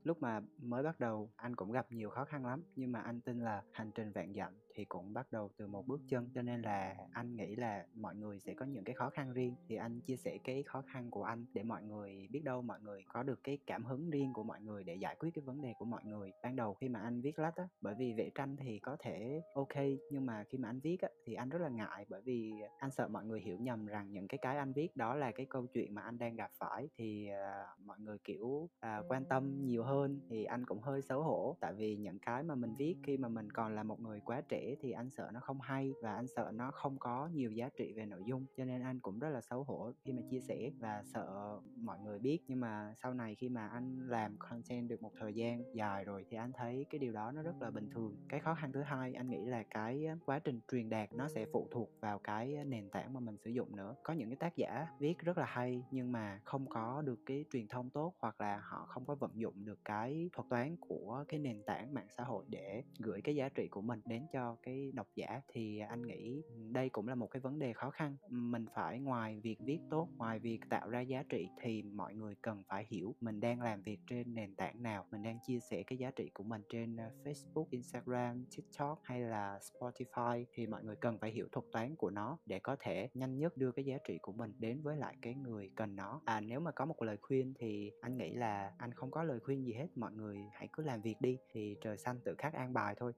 Lúc 0.03 0.21
mà 0.21 0.41
mới 0.57 0.83
bắt 0.83 0.99
đầu, 0.99 1.31
anh 1.35 1.55
cũng 1.55 1.71
gặp 1.71 1.91
nhiều 1.91 2.09
khó 2.09 2.25
khăn 2.25 2.45
lắm, 2.45 2.63
nhưng 2.75 2.91
mà 2.91 2.99
anh 2.99 3.21
tin 3.21 3.39
là 3.39 3.63
hành 3.71 3.91
trình 3.95 4.11
vạn 4.11 4.33
dặm 4.33 4.53
thì 4.75 4.85
cũng 4.85 5.13
bắt 5.13 5.31
đầu 5.31 5.49
từ 5.57 5.67
một 5.67 5.87
bước 5.87 6.01
chân. 6.07 6.29
Cho 6.33 6.41
nên 6.41 6.61
là 6.61 6.95
anh 7.11 7.35
nghĩ 7.35 7.55
là 7.55 7.85
mọi 7.93 8.15
người 8.15 8.39
sẽ 8.39 8.53
có 8.53 8.65
những 8.65 8.83
cái 8.83 8.95
khó 8.95 9.09
khăn 9.09 9.33
riêng 9.33 9.55
thì 9.67 9.75
anh 9.75 10.01
chia 10.01 10.15
sẻ 10.15 10.37
cái 10.43 10.63
khó 10.63 10.81
khăn 10.81 11.11
của 11.11 11.23
anh 11.23 11.45
để 11.53 11.63
mọi 11.63 11.83
người 11.83 12.27
biết 12.31 12.43
đâu 12.43 12.61
mọi 12.61 12.81
người 12.81 13.03
có 13.13 13.23
được 13.23 13.39
cái 13.43 13.57
cảm 13.65 13.85
hứng 13.85 14.09
riêng 14.09 14.33
của 14.33 14.43
mọi 14.43 14.61
người 14.61 14.83
để 14.83 14.95
giải 14.95 15.15
quyết 15.19 15.29
cái 15.33 15.43
vấn 15.45 15.61
đề 15.61 15.73
của 15.79 15.85
mọi 15.85 16.01
người. 16.05 16.31
Ban 16.43 16.55
đầu 16.55 16.73
khi 16.73 16.89
mà 16.89 16.99
anh 16.99 17.21
viết 17.21 17.39
lách 17.39 17.55
á 17.55 17.67
bởi 17.81 17.95
vì 17.97 18.13
vẽ 18.13 18.29
tranh 18.35 18.55
thì 18.55 18.79
có 18.79 18.97
thể 18.99 19.41
ok 19.55 19.75
nhưng 20.11 20.25
mà 20.25 20.43
khi 20.49 20.57
mà 20.57 20.69
anh 20.69 20.79
viết 20.79 21.01
á 21.01 21.09
thì 21.25 21.33
anh 21.33 21.49
rất 21.49 21.61
là 21.61 21.69
ngại 21.69 22.05
bởi 22.09 22.21
vì 22.21 22.53
anh 22.79 22.91
sợ 22.91 23.07
mọi 23.07 23.25
người 23.25 23.41
hiểu 23.41 23.57
nhầm 23.57 23.85
rằng 23.85 24.11
những 24.11 24.27
cái 24.27 24.37
cái 24.37 24.57
anh 24.57 24.73
viết 24.73 24.97
đó 24.97 25.15
là 25.15 25.31
cái 25.31 25.45
câu 25.45 25.65
chuyện 25.73 25.95
mà 25.95 26.01
anh 26.01 26.17
đang 26.17 26.35
gặp 26.35 26.51
phải. 26.57 26.89
Thì 26.97 27.29
uh, 27.31 27.85
mọi 27.85 27.99
người 27.99 28.17
kiểu 28.23 28.47
uh, 28.47 28.69
quan 29.07 29.25
tâm 29.25 29.65
nhiều 29.65 29.83
hơn 29.83 30.19
thì 30.29 30.43
anh 30.43 30.65
cũng 30.65 30.81
hơi 30.81 31.01
xấu 31.01 31.23
hổ. 31.23 31.57
Tại 31.59 31.73
vì 31.73 31.95
những 31.97 32.19
cái 32.19 32.43
mà 32.43 32.55
mình 32.55 32.75
viết 32.77 32.95
khi 33.03 33.17
mà 33.17 33.27
mình 33.27 33.51
còn 33.51 33.75
là 33.75 33.83
một 33.83 33.99
người 33.99 34.19
quá 34.25 34.41
trẻ 34.41 34.62
thì 34.81 34.91
anh 34.91 35.09
sợ 35.09 35.29
nó 35.33 35.39
không 35.39 35.61
hay 35.61 35.93
và 36.01 36.15
anh 36.15 36.27
sợ 36.27 36.51
nó 36.53 36.71
không 36.71 36.97
có 36.99 37.27
nhiều 37.27 37.51
giá 37.51 37.69
trị 37.77 37.93
về 37.93 38.05
nội 38.05 38.23
dung. 38.25 38.45
Cho 38.57 38.65
nên 38.65 38.81
anh 38.81 38.99
cũng 38.99 39.19
rất 39.19 39.29
là 39.29 39.41
xấu 39.41 39.63
hổ 39.63 39.91
khi 40.05 40.13
mà 40.13 40.21
chia 40.29 40.39
sẻ 40.39 40.69
và 40.79 41.03
sợ 41.13 41.57
mọi 41.75 41.99
người 41.99 42.19
biết. 42.19 42.39
Nhưng 42.47 42.59
mà 42.59 42.93
sau 43.03 43.13
này 43.13 43.35
khi 43.35 43.49
mà 43.49 43.67
anh 43.67 44.07
làm 44.07 44.37
content 44.37 44.89
được 44.89 45.01
một 45.01 45.11
thời 45.19 45.33
gian 45.33 45.75
dài 45.75 46.03
rồi 46.03 46.25
thì 46.29 46.37
anh 46.37 46.51
thấy 46.53 46.85
cái 46.89 46.99
điều 46.99 47.13
đó 47.13 47.31
nó 47.31 47.41
rất 47.41 47.61
là 47.61 47.71
bình 47.71 47.89
thường. 47.89 48.15
Cái 48.29 48.39
khó 48.39 48.55
khăn 48.55 48.71
thứ 48.71 48.81
hai, 48.81 49.13
anh 49.13 49.29
nghĩ 49.29 49.45
là 49.45 49.63
cái 49.63 50.07
quá 50.25 50.39
trình 50.39 50.59
truyền 50.71 50.89
đạt 50.89 51.13
nó 51.13 51.27
sẽ 51.27 51.45
phụ 51.53 51.67
thuộc 51.71 51.89
vào 51.99 52.19
cái 52.19 52.65
nền 52.65 52.89
tảng 52.89 53.13
mà 53.13 53.19
mình 53.19 53.37
sử 53.37 53.49
dụng 53.49 53.75
nữa. 53.75 53.95
Có 54.03 54.13
những 54.13 54.29
cái 54.29 54.37
tác 54.37 54.55
giả 54.55 54.87
viết 54.99 55.19
rất 55.19 55.37
là 55.37 55.45
hay 55.45 55.83
nhưng 55.91 56.11
mà 56.11 56.39
không 56.43 56.65
có 56.69 57.01
được 57.01 57.19
cái 57.25 57.45
truyền 57.51 57.67
thông 57.67 57.89
tốt 57.89 58.13
hoặc 58.19 58.41
là 58.41 58.61
họ 58.63 58.85
không 58.85 59.05
có 59.05 59.15
vận 59.15 59.31
dụng 59.35 59.65
được 59.65 59.79
cái 59.85 60.29
thuật 60.33 60.49
toán 60.49 60.75
của 60.77 61.25
cái 61.27 61.39
nền 61.39 61.63
tảng 61.65 61.93
mạng 61.93 62.07
xã 62.17 62.23
hội 62.23 62.45
để 62.47 62.83
gửi 62.99 63.21
cái 63.21 63.35
giá 63.35 63.49
trị 63.49 63.67
của 63.67 63.81
mình 63.81 64.01
đến 64.05 64.25
cho 64.33 64.52
cái 64.61 64.91
độc 64.93 65.07
giả 65.15 65.41
thì 65.47 65.79
anh 65.79 66.01
nghĩ 66.01 66.43
đây 66.71 66.89
cũng 66.89 67.07
là 67.07 67.15
một 67.15 67.27
cái 67.27 67.39
vấn 67.39 67.59
đề 67.59 67.73
khó 67.73 67.89
khăn. 67.89 68.15
Mình 68.29 68.65
phải 68.75 68.99
ngoài 68.99 69.39
việc 69.39 69.57
viết 69.59 69.79
tốt 69.89 70.07
ngoài 70.17 70.39
việc 70.39 70.59
tạo 70.69 70.89
ra 70.89 71.01
giá 71.01 71.23
trị 71.29 71.47
thì 71.61 71.81
mọi 71.81 72.15
người 72.15 72.35
cần 72.41 72.63
phải 72.67 72.85
hiểu 72.89 73.15
mình 73.21 73.39
đang 73.39 73.61
làm 73.61 73.81
việc 73.81 73.99
trên 74.07 74.35
nền 74.35 74.55
tảng 74.55 74.83
nào. 74.83 75.05
Mình 75.11 75.23
đang 75.23 75.39
chia 75.47 75.59
sẻ 75.59 75.83
cái 75.83 75.97
giá 75.97 76.11
trị 76.11 76.29
của 76.33 76.43
mình 76.43 76.61
trên 76.69 76.97
ờ, 76.97 77.09
Facebook, 77.23 77.65
Instagram, 77.69 78.45
TikTok 78.55 78.99
hay 79.03 79.21
là 79.21 79.59
Spotify 79.59 80.45
thì 80.53 80.67
mọi 80.67 80.83
người 80.83 80.95
cần 80.95 81.17
phải 81.19 81.31
hiểu 81.31 81.47
thuật 81.51 81.65
toán 81.71 81.95
của 81.95 82.09
nó 82.09 82.37
để 82.45 82.59
có 82.59 82.75
thể 82.79 83.09
nhanh 83.13 83.37
nhất 83.37 83.57
đưa 83.57 83.71
cái 83.71 83.85
giá 83.85 83.97
trị 84.07 84.17
của 84.21 84.31
mình 84.31 84.53
đến 84.59 84.81
với 84.81 84.97
lại 84.97 85.15
cái 85.21 85.35
người 85.35 85.71
cần 85.75 85.95
nó. 85.95 86.21
À 86.25 86.41
nếu 86.41 86.59
mà 86.59 86.71
có 86.71 86.85
một 86.85 87.03
lời 87.03 87.17
khuyên 87.21 87.53
thì 87.59 87.91
anh 88.01 88.17
nghĩ 88.17 88.33
là 88.33 88.73
anh 88.77 88.93
không 88.93 89.11
có 89.11 89.23
lời 89.23 89.39
khuyên 89.39 89.65
gì 89.65 89.73
hết. 89.73 89.87
Mọi 89.95 90.11
người 90.13 90.37
hãy 90.53 90.67
cứ 90.73 90.83
làm 90.83 91.01
việc 91.01 91.15
đi 91.19 91.37
thì 91.53 91.75
trời 91.81 91.97
xanh 91.97 92.19
tự 92.25 92.35
khắc 92.37 92.53
an 92.53 92.73
bài 92.73 92.95
thôi. 92.97 93.13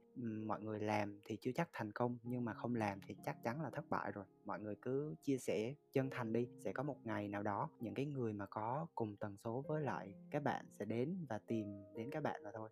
Mọi 0.46 0.62
người 0.62 0.80
làm 0.80 1.20
thì 1.26 1.38
chưa 1.42 1.52
chắc 1.56 1.70
thành 1.74 1.92
công 1.92 2.18
nhưng 2.24 2.46
mà 2.46 2.54
không 2.54 2.76
làm 2.76 3.00
thì 3.08 3.16
chắc 3.26 3.44
chắn 3.44 3.62
là 3.62 3.70
thất 3.70 3.90
bại 3.90 4.12
rồi. 4.12 4.26
Mọi 4.46 4.60
người 4.60 4.76
cứ 4.82 5.16
chia 5.24 5.38
sẻ 5.38 5.74
chân 5.94 6.10
thành 6.10 6.34
đi 6.34 6.48
sẽ 6.64 6.72
có 6.72 6.84
một 6.84 6.98
ngày 7.04 7.28
nào 7.28 7.44
đó 7.44 7.70
những 7.80 7.94
cái 7.94 8.06
người 8.06 8.34
mà 8.34 8.46
có 8.46 8.88
cùng 8.96 9.16
tần 9.16 9.38
số 9.38 9.64
với 9.68 9.82
lại 9.82 10.14
các 10.32 10.44
bạn 10.44 10.66
sẽ 10.80 10.86
đến 10.86 11.26
và 11.30 11.40
tìm 11.48 11.84
đến 11.96 12.10
các 12.12 12.24
bạn 12.24 12.42
là 12.42 12.52
thôi. 12.54 12.70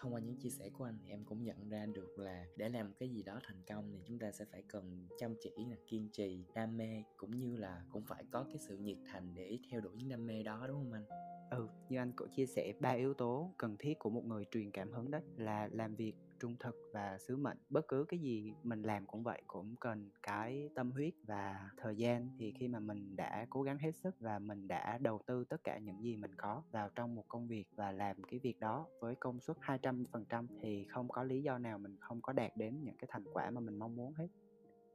Thông 0.00 0.14
qua 0.14 0.20
những 0.20 0.36
chia 0.36 0.50
sẻ 0.50 0.70
của 0.78 0.84
anh 0.84 0.98
thì 1.02 1.10
em 1.10 1.24
cũng 1.24 1.44
nhận 1.44 1.68
ra 1.68 1.86
được 1.86 2.18
là 2.18 2.46
để 2.56 2.68
làm 2.68 2.92
cái 2.98 3.08
gì 3.08 3.22
đó 3.22 3.40
thành 3.46 3.62
công 3.68 3.92
thì 3.92 3.98
chúng 4.06 4.18
ta 4.18 4.32
sẽ 4.32 4.44
phải 4.52 4.62
cần 4.68 5.08
chăm 5.18 5.34
chỉ 5.40 5.50
là 5.70 5.76
kiên 5.86 6.08
trì 6.12 6.44
đam 6.54 6.76
mê 6.76 7.02
cũng 7.16 7.30
như 7.30 7.56
là 7.56 7.84
cũng 7.92 8.04
phải 8.06 8.24
có 8.30 8.44
cái 8.48 8.58
sự 8.58 8.76
nhiệt 8.76 8.98
thành 9.12 9.34
để 9.34 9.58
theo 9.70 9.80
đuổi 9.80 9.96
những 9.96 10.08
đam 10.08 10.26
mê 10.26 10.42
đó 10.42 10.66
đúng 10.66 10.76
không 10.76 10.92
anh? 10.92 11.04
Ừ 11.50 11.68
như 11.88 11.98
anh 11.98 12.12
cũng 12.16 12.28
chia 12.36 12.46
sẻ 12.46 12.72
ba 12.80 12.90
yếu 12.90 13.14
tố 13.14 13.50
cần 13.56 13.76
thiết 13.76 13.98
của 13.98 14.10
một 14.10 14.24
người 14.24 14.44
truyền 14.50 14.70
cảm 14.70 14.92
hứng 14.92 15.10
đấy 15.10 15.22
là 15.36 15.68
làm 15.72 15.94
việc 15.94 16.14
trung 16.40 16.56
thực 16.60 16.76
và 16.92 17.18
sứ 17.18 17.36
mệnh. 17.36 17.58
Bất 17.70 17.88
cứ 17.88 18.04
cái 18.08 18.20
gì 18.20 18.52
mình 18.62 18.82
làm 18.82 19.06
cũng 19.06 19.22
vậy, 19.22 19.42
cũng 19.46 19.76
cần 19.80 20.10
cái 20.22 20.68
tâm 20.74 20.90
huyết 20.90 21.14
và 21.26 21.70
thời 21.76 21.96
gian. 21.96 22.28
Thì 22.38 22.52
khi 22.58 22.68
mà 22.68 22.78
mình 22.78 23.16
đã 23.16 23.46
cố 23.50 23.62
gắng 23.62 23.78
hết 23.78 23.92
sức 23.92 24.14
và 24.20 24.38
mình 24.38 24.68
đã 24.68 24.98
đầu 24.98 25.20
tư 25.26 25.44
tất 25.44 25.64
cả 25.64 25.78
những 25.78 26.02
gì 26.02 26.16
mình 26.16 26.34
có 26.36 26.62
vào 26.70 26.90
trong 26.94 27.14
một 27.14 27.24
công 27.28 27.48
việc 27.48 27.64
và 27.76 27.92
làm 27.92 28.22
cái 28.22 28.40
việc 28.42 28.60
đó 28.60 28.86
với 29.00 29.14
công 29.14 29.40
suất 29.40 29.56
200% 29.60 30.46
thì 30.60 30.84
không 30.84 31.08
có 31.08 31.22
lý 31.22 31.42
do 31.42 31.58
nào 31.58 31.78
mình 31.78 31.96
không 32.00 32.22
có 32.22 32.32
đạt 32.32 32.56
đến 32.56 32.82
những 32.84 32.96
cái 32.96 33.08
thành 33.10 33.24
quả 33.32 33.50
mà 33.50 33.60
mình 33.60 33.78
mong 33.78 33.96
muốn 33.96 34.12
hết. 34.14 34.28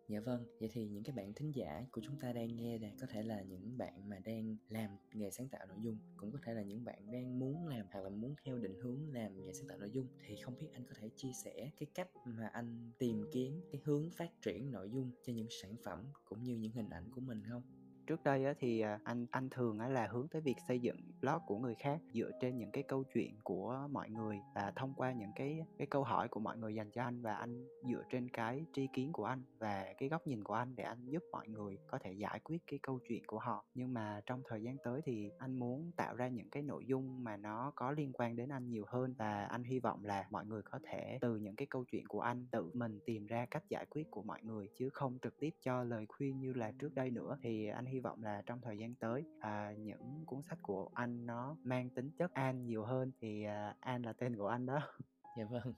Dạ 0.09 0.19
vâng, 0.19 0.45
vậy 0.59 0.69
thì 0.73 0.87
những 0.87 1.03
cái 1.03 1.15
bạn 1.15 1.33
thính 1.33 1.51
giả 1.55 1.85
của 1.91 2.01
chúng 2.03 2.19
ta 2.19 2.33
đang 2.33 2.55
nghe 2.55 2.77
này 2.79 2.93
có 3.01 3.07
thể 3.09 3.23
là 3.23 3.41
những 3.41 3.77
bạn 3.77 4.09
mà 4.09 4.19
đang 4.25 4.57
làm 4.69 4.97
nghề 5.13 5.31
sáng 5.31 5.49
tạo 5.49 5.65
nội 5.67 5.77
dung, 5.81 5.97
cũng 6.17 6.31
có 6.31 6.39
thể 6.45 6.53
là 6.53 6.61
những 6.63 6.83
bạn 6.83 7.11
đang 7.11 7.39
muốn 7.39 7.67
làm 7.67 7.85
hoặc 7.91 8.01
là 8.01 8.09
muốn 8.09 8.35
theo 8.45 8.57
định 8.57 8.75
hướng 8.83 9.13
làm 9.13 9.45
nghề 9.45 9.53
sáng 9.53 9.67
tạo 9.67 9.77
nội 9.77 9.91
dung 9.93 10.07
thì 10.25 10.35
không 10.37 10.57
biết 10.57 10.67
anh 10.73 10.85
có 10.85 10.93
thể 10.99 11.09
chia 11.15 11.31
sẻ 11.33 11.71
cái 11.77 11.87
cách 11.95 12.09
mà 12.25 12.47
anh 12.47 12.91
tìm 12.99 13.23
kiếm 13.31 13.61
cái 13.71 13.81
hướng 13.85 14.09
phát 14.17 14.31
triển 14.41 14.71
nội 14.71 14.89
dung 14.89 15.11
cho 15.23 15.33
những 15.33 15.47
sản 15.61 15.75
phẩm 15.83 16.11
cũng 16.25 16.43
như 16.43 16.55
những 16.55 16.71
hình 16.71 16.89
ảnh 16.89 17.11
của 17.11 17.21
mình 17.21 17.41
không? 17.49 17.63
Trước 18.09 18.23
đây 18.23 18.45
á, 18.45 18.53
thì 18.59 18.79
à, 18.79 18.99
anh 19.03 19.25
anh 19.31 19.49
thường 19.49 19.79
á, 19.79 19.87
là 19.87 20.07
hướng 20.07 20.27
tới 20.27 20.41
việc 20.41 20.55
xây 20.67 20.79
dựng 20.79 20.95
blog 21.21 21.39
của 21.45 21.57
người 21.57 21.75
khác 21.75 22.01
dựa 22.13 22.31
trên 22.41 22.57
những 22.57 22.71
cái 22.71 22.83
câu 22.83 23.03
chuyện 23.13 23.35
của 23.43 23.87
mọi 23.91 24.09
người 24.09 24.39
và 24.55 24.71
thông 24.75 24.93
qua 24.93 25.11
những 25.11 25.31
cái 25.35 25.65
cái 25.77 25.87
câu 25.87 26.03
hỏi 26.03 26.27
của 26.27 26.39
mọi 26.39 26.57
người 26.57 26.75
dành 26.75 26.91
cho 26.91 27.03
anh 27.03 27.21
và 27.21 27.33
anh 27.35 27.67
dựa 27.83 28.03
trên 28.09 28.29
cái 28.29 28.65
tri 28.73 28.87
kiến 28.93 29.11
của 29.13 29.25
anh 29.25 29.43
và 29.59 29.93
cái 29.97 30.09
góc 30.09 30.27
nhìn 30.27 30.43
của 30.43 30.53
anh 30.53 30.75
để 30.75 30.83
anh 30.83 31.05
giúp 31.05 31.23
mọi 31.31 31.47
người 31.47 31.77
có 31.87 31.99
thể 31.99 32.13
giải 32.13 32.39
quyết 32.39 32.61
cái 32.67 32.79
câu 32.83 32.99
chuyện 33.09 33.23
của 33.27 33.39
họ. 33.39 33.65
Nhưng 33.75 33.93
mà 33.93 34.21
trong 34.25 34.41
thời 34.49 34.63
gian 34.63 34.77
tới 34.83 35.01
thì 35.05 35.29
anh 35.37 35.59
muốn 35.59 35.91
tạo 35.95 36.15
ra 36.15 36.27
những 36.27 36.49
cái 36.49 36.63
nội 36.63 36.85
dung 36.85 37.23
mà 37.23 37.37
nó 37.37 37.71
có 37.75 37.91
liên 37.91 38.11
quan 38.13 38.35
đến 38.35 38.49
anh 38.49 38.69
nhiều 38.69 38.85
hơn 38.87 39.13
và 39.17 39.45
anh 39.45 39.63
hy 39.63 39.79
vọng 39.79 40.05
là 40.05 40.27
mọi 40.29 40.45
người 40.45 40.61
có 40.61 40.79
thể 40.83 41.17
từ 41.21 41.35
những 41.35 41.55
cái 41.55 41.67
câu 41.67 41.83
chuyện 41.91 42.07
của 42.07 42.21
anh 42.21 42.47
tự 42.51 42.71
mình 42.73 42.99
tìm 43.05 43.25
ra 43.25 43.45
cách 43.45 43.63
giải 43.69 43.85
quyết 43.89 44.11
của 44.11 44.23
mọi 44.23 44.43
người 44.43 44.69
chứ 44.75 44.89
không 44.89 45.17
trực 45.21 45.39
tiếp 45.39 45.53
cho 45.61 45.83
lời 45.83 46.05
khuyên 46.09 46.39
như 46.39 46.53
là 46.53 46.71
trước 46.79 46.95
đây 46.95 47.11
nữa. 47.11 47.37
Thì 47.41 47.67
anh 47.67 47.85
hy 47.85 47.98
vọng 47.99 48.23
là 48.23 48.41
trong 48.45 48.61
thời 48.61 48.77
gian 48.77 48.95
tới 48.95 49.25
à, 49.39 49.73
những 49.77 50.23
cuốn 50.25 50.41
sách 50.41 50.59
của 50.61 50.89
anh 50.93 51.25
nó 51.25 51.57
mang 51.63 51.89
tính 51.89 52.11
chất 52.17 52.33
an 52.33 52.65
nhiều 52.65 52.85
hơn 52.85 53.11
thì 53.21 53.43
à, 53.43 53.75
an 53.79 54.01
là 54.01 54.13
tên 54.13 54.35
của 54.37 54.47
anh 54.47 54.65
đó. 54.65 54.79
Dạ 55.37 55.45
vâng. 55.45 55.73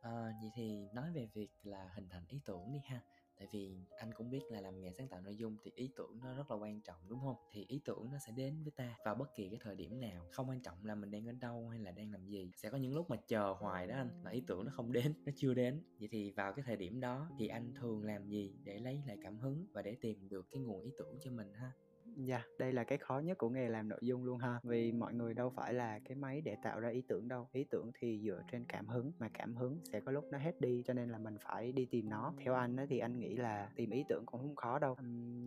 À, 0.00 0.32
vậy 0.40 0.50
thì 0.54 0.88
nói 0.94 1.12
về 1.12 1.28
việc 1.34 1.50
là 1.62 1.90
hình 1.94 2.08
thành 2.08 2.26
ý 2.28 2.40
tưởng 2.44 2.72
đi 2.72 2.78
ha 2.86 3.00
tại 3.38 3.48
vì 3.52 3.76
anh 3.98 4.12
cũng 4.14 4.30
biết 4.30 4.40
là 4.50 4.60
làm 4.60 4.80
nghề 4.80 4.92
sáng 4.92 5.08
tạo 5.08 5.20
nội 5.20 5.36
dung 5.36 5.56
thì 5.62 5.72
ý 5.74 5.90
tưởng 5.96 6.18
nó 6.20 6.34
rất 6.34 6.50
là 6.50 6.56
quan 6.56 6.80
trọng, 6.80 7.00
đúng 7.08 7.20
không? 7.20 7.36
Thì 7.52 7.64
ý 7.68 7.80
tưởng 7.84 8.10
nó 8.12 8.18
sẽ 8.18 8.32
đến 8.36 8.62
với 8.62 8.72
ta 8.76 8.96
vào 9.04 9.14
bất 9.14 9.34
kỳ 9.34 9.48
cái 9.48 9.58
thời 9.62 9.76
điểm 9.76 10.00
nào, 10.00 10.26
không 10.30 10.48
quan 10.48 10.60
trọng 10.60 10.84
là 10.84 10.94
mình 10.94 11.10
đang 11.10 11.28
ở 11.28 11.32
đâu 11.32 11.68
hay 11.68 11.80
là 11.80 11.90
đang 11.90 12.12
làm 12.12 12.26
gì. 12.26 12.52
Sẽ 12.56 12.70
có 12.70 12.78
những 12.78 12.94
lúc 12.94 13.10
mà 13.10 13.16
chờ 13.16 13.54
hoài 13.58 13.86
đó 13.86 13.96
anh 13.96 14.22
là 14.24 14.30
ý 14.30 14.42
tưởng 14.46 14.64
nó 14.64 14.72
không 14.74 14.92
đến, 14.92 15.14
nó 15.24 15.32
chưa 15.36 15.54
đến. 15.54 15.82
Vậy 15.98 16.08
thì 16.12 16.30
vào 16.30 16.52
cái 16.52 16.62
thời 16.66 16.76
điểm 16.76 17.00
đó 17.00 17.30
thì 17.38 17.48
anh 17.48 17.74
thường 17.74 18.04
làm 18.04 18.28
gì 18.28 18.54
để 18.64 18.78
lấy 18.78 19.02
lại 19.06 19.18
cảm 19.22 19.38
hứng 19.38 19.66
và 19.72 19.82
để 19.82 19.96
tìm 20.00 20.28
được 20.28 20.50
cái 20.50 20.60
nguồn 20.60 20.82
ý 20.82 20.90
tưởng 20.98 21.18
cho 21.20 21.30
mình 21.30 21.52
ha? 21.54 21.72
Dạ, 22.20 22.36
yeah, 22.36 22.48
đây 22.58 22.72
là 22.72 22.84
cái 22.84 22.98
khó 22.98 23.18
nhất 23.18 23.38
của 23.38 23.48
nghề 23.48 23.68
làm 23.68 23.88
nội 23.88 23.98
dung 24.02 24.24
luôn 24.24 24.38
ha. 24.38 24.60
Vì 24.64 24.92
mọi 24.92 25.14
người 25.14 25.34
đâu 25.34 25.50
phải 25.56 25.74
là 25.74 25.98
cái 25.98 26.16
máy 26.16 26.40
để 26.40 26.56
tạo 26.62 26.80
ra 26.80 26.88
ý 26.88 27.02
tưởng 27.08 27.28
đâu. 27.28 27.48
Ý 27.52 27.64
tưởng 27.70 27.90
thì 28.00 28.20
dựa 28.24 28.42
trên 28.52 28.64
cảm 28.64 28.88
hứng 28.88 29.12
mà 29.18 29.28
cảm 29.28 29.56
hứng 29.56 29.78
sẽ 29.92 30.00
có 30.00 30.12
lúc 30.12 30.24
nó 30.30 30.38
hết 30.38 30.60
đi 30.60 30.82
cho 30.86 30.94
nên 30.94 31.10
là 31.10 31.18
mình 31.18 31.36
phải 31.40 31.72
đi 31.72 31.86
tìm 31.90 32.08
nó. 32.08 32.32
Theo 32.44 32.54
anh 32.54 32.76
ấy, 32.76 32.86
thì 32.86 32.98
anh 32.98 33.18
nghĩ 33.18 33.36
là 33.36 33.70
tìm 33.76 33.90
ý 33.90 34.04
tưởng 34.08 34.26
cũng 34.26 34.40
không 34.40 34.56
khó 34.56 34.78
đâu. 34.78 34.96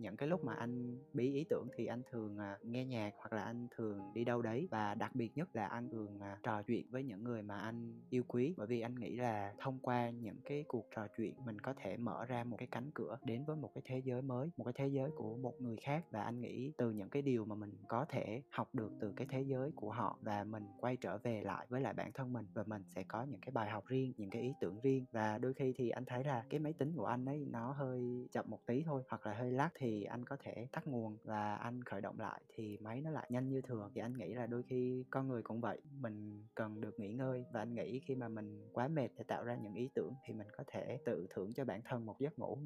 những 0.00 0.16
cái 0.16 0.28
lúc 0.28 0.44
mà 0.44 0.54
anh 0.54 0.98
bí 1.12 1.34
ý 1.34 1.44
tưởng 1.50 1.68
thì 1.76 1.86
anh 1.86 2.02
thường 2.10 2.38
à, 2.38 2.58
nghe 2.62 2.84
nhạc 2.84 3.10
hoặc 3.16 3.32
là 3.32 3.42
anh 3.42 3.66
thường 3.76 4.00
đi 4.14 4.24
đâu 4.24 4.42
đấy 4.42 4.68
và 4.70 4.94
đặc 4.94 5.14
biệt 5.14 5.36
nhất 5.36 5.48
là 5.56 5.66
anh 5.66 5.88
thường 5.90 6.18
à, 6.20 6.38
trò 6.42 6.62
chuyện 6.62 6.86
với 6.90 7.02
những 7.02 7.24
người 7.24 7.42
mà 7.42 7.58
anh 7.58 8.00
yêu 8.10 8.22
quý 8.28 8.54
bởi 8.56 8.66
vì 8.66 8.80
anh 8.80 8.94
nghĩ 8.94 9.16
là 9.16 9.54
thông 9.58 9.78
qua 9.78 10.10
những 10.10 10.40
cái 10.44 10.64
cuộc 10.68 10.86
trò 10.96 11.06
chuyện 11.16 11.34
mình 11.44 11.60
có 11.60 11.74
thể 11.76 11.96
mở 11.96 12.24
ra 12.24 12.44
một 12.44 12.56
cái 12.56 12.68
cánh 12.70 12.90
cửa 12.94 13.18
đến 13.24 13.44
với 13.44 13.56
một 13.56 13.70
cái 13.74 13.82
thế 13.84 14.02
giới 14.04 14.22
mới, 14.22 14.50
một 14.56 14.64
cái 14.64 14.74
thế 14.76 14.88
giới 14.88 15.10
của 15.16 15.36
một 15.36 15.60
người 15.60 15.76
khác 15.76 16.04
và 16.10 16.22
anh 16.22 16.40
nghĩ 16.40 16.61
từ 16.78 16.90
những 16.90 17.10
cái 17.10 17.22
điều 17.22 17.44
mà 17.44 17.54
mình 17.54 17.72
có 17.88 18.04
thể 18.08 18.42
học 18.50 18.68
được 18.72 18.92
từ 19.00 19.12
cái 19.16 19.26
thế 19.30 19.42
giới 19.42 19.70
của 19.76 19.90
họ 19.90 20.18
và 20.22 20.44
mình 20.44 20.64
quay 20.80 20.96
trở 20.96 21.18
về 21.18 21.42
lại 21.42 21.66
với 21.68 21.80
lại 21.80 21.94
bản 21.94 22.12
thân 22.12 22.32
mình 22.32 22.46
và 22.54 22.64
mình 22.66 22.82
sẽ 22.88 23.02
có 23.02 23.22
những 23.22 23.40
cái 23.40 23.50
bài 23.52 23.70
học 23.70 23.86
riêng, 23.86 24.12
những 24.16 24.30
cái 24.30 24.42
ý 24.42 24.52
tưởng 24.60 24.80
riêng. 24.80 25.04
Và 25.12 25.38
đôi 25.38 25.54
khi 25.54 25.72
thì 25.76 25.90
anh 25.90 26.04
thấy 26.04 26.24
là 26.24 26.44
cái 26.50 26.60
máy 26.60 26.72
tính 26.72 26.92
của 26.96 27.04
anh 27.04 27.24
ấy 27.24 27.46
nó 27.50 27.72
hơi 27.72 28.28
chậm 28.32 28.44
một 28.48 28.66
tí 28.66 28.82
thôi, 28.86 29.02
hoặc 29.08 29.26
là 29.26 29.34
hơi 29.34 29.52
lát 29.52 29.70
thì 29.74 30.04
anh 30.04 30.24
có 30.24 30.36
thể 30.40 30.66
tắt 30.72 30.86
nguồn 30.86 31.16
và 31.24 31.54
anh 31.54 31.84
khởi 31.84 32.00
động 32.00 32.20
lại 32.20 32.42
thì 32.54 32.78
máy 32.78 33.00
nó 33.00 33.10
lại 33.10 33.26
nhanh 33.28 33.48
như 33.48 33.60
thường. 33.60 33.90
Thì 33.94 34.00
anh 34.00 34.12
nghĩ 34.12 34.34
là 34.34 34.46
đôi 34.46 34.62
khi 34.62 35.04
con 35.10 35.28
người 35.28 35.42
cũng 35.42 35.60
vậy, 35.60 35.80
mình 36.00 36.46
cần 36.54 36.80
được 36.80 37.00
nghỉ 37.00 37.12
ngơi 37.12 37.44
và 37.52 37.60
anh 37.60 37.74
nghĩ 37.74 38.00
khi 38.06 38.14
mà 38.14 38.28
mình 38.28 38.68
quá 38.72 38.88
mệt 38.88 39.08
để 39.16 39.24
tạo 39.24 39.44
ra 39.44 39.56
những 39.56 39.74
ý 39.74 39.88
tưởng 39.94 40.14
thì 40.26 40.34
mình 40.34 40.48
có 40.56 40.64
thể 40.66 40.98
tự 41.04 41.26
thưởng 41.30 41.52
cho 41.54 41.64
bản 41.64 41.80
thân 41.84 42.06
một 42.06 42.20
giấc 42.20 42.38
ngủ 42.38 42.58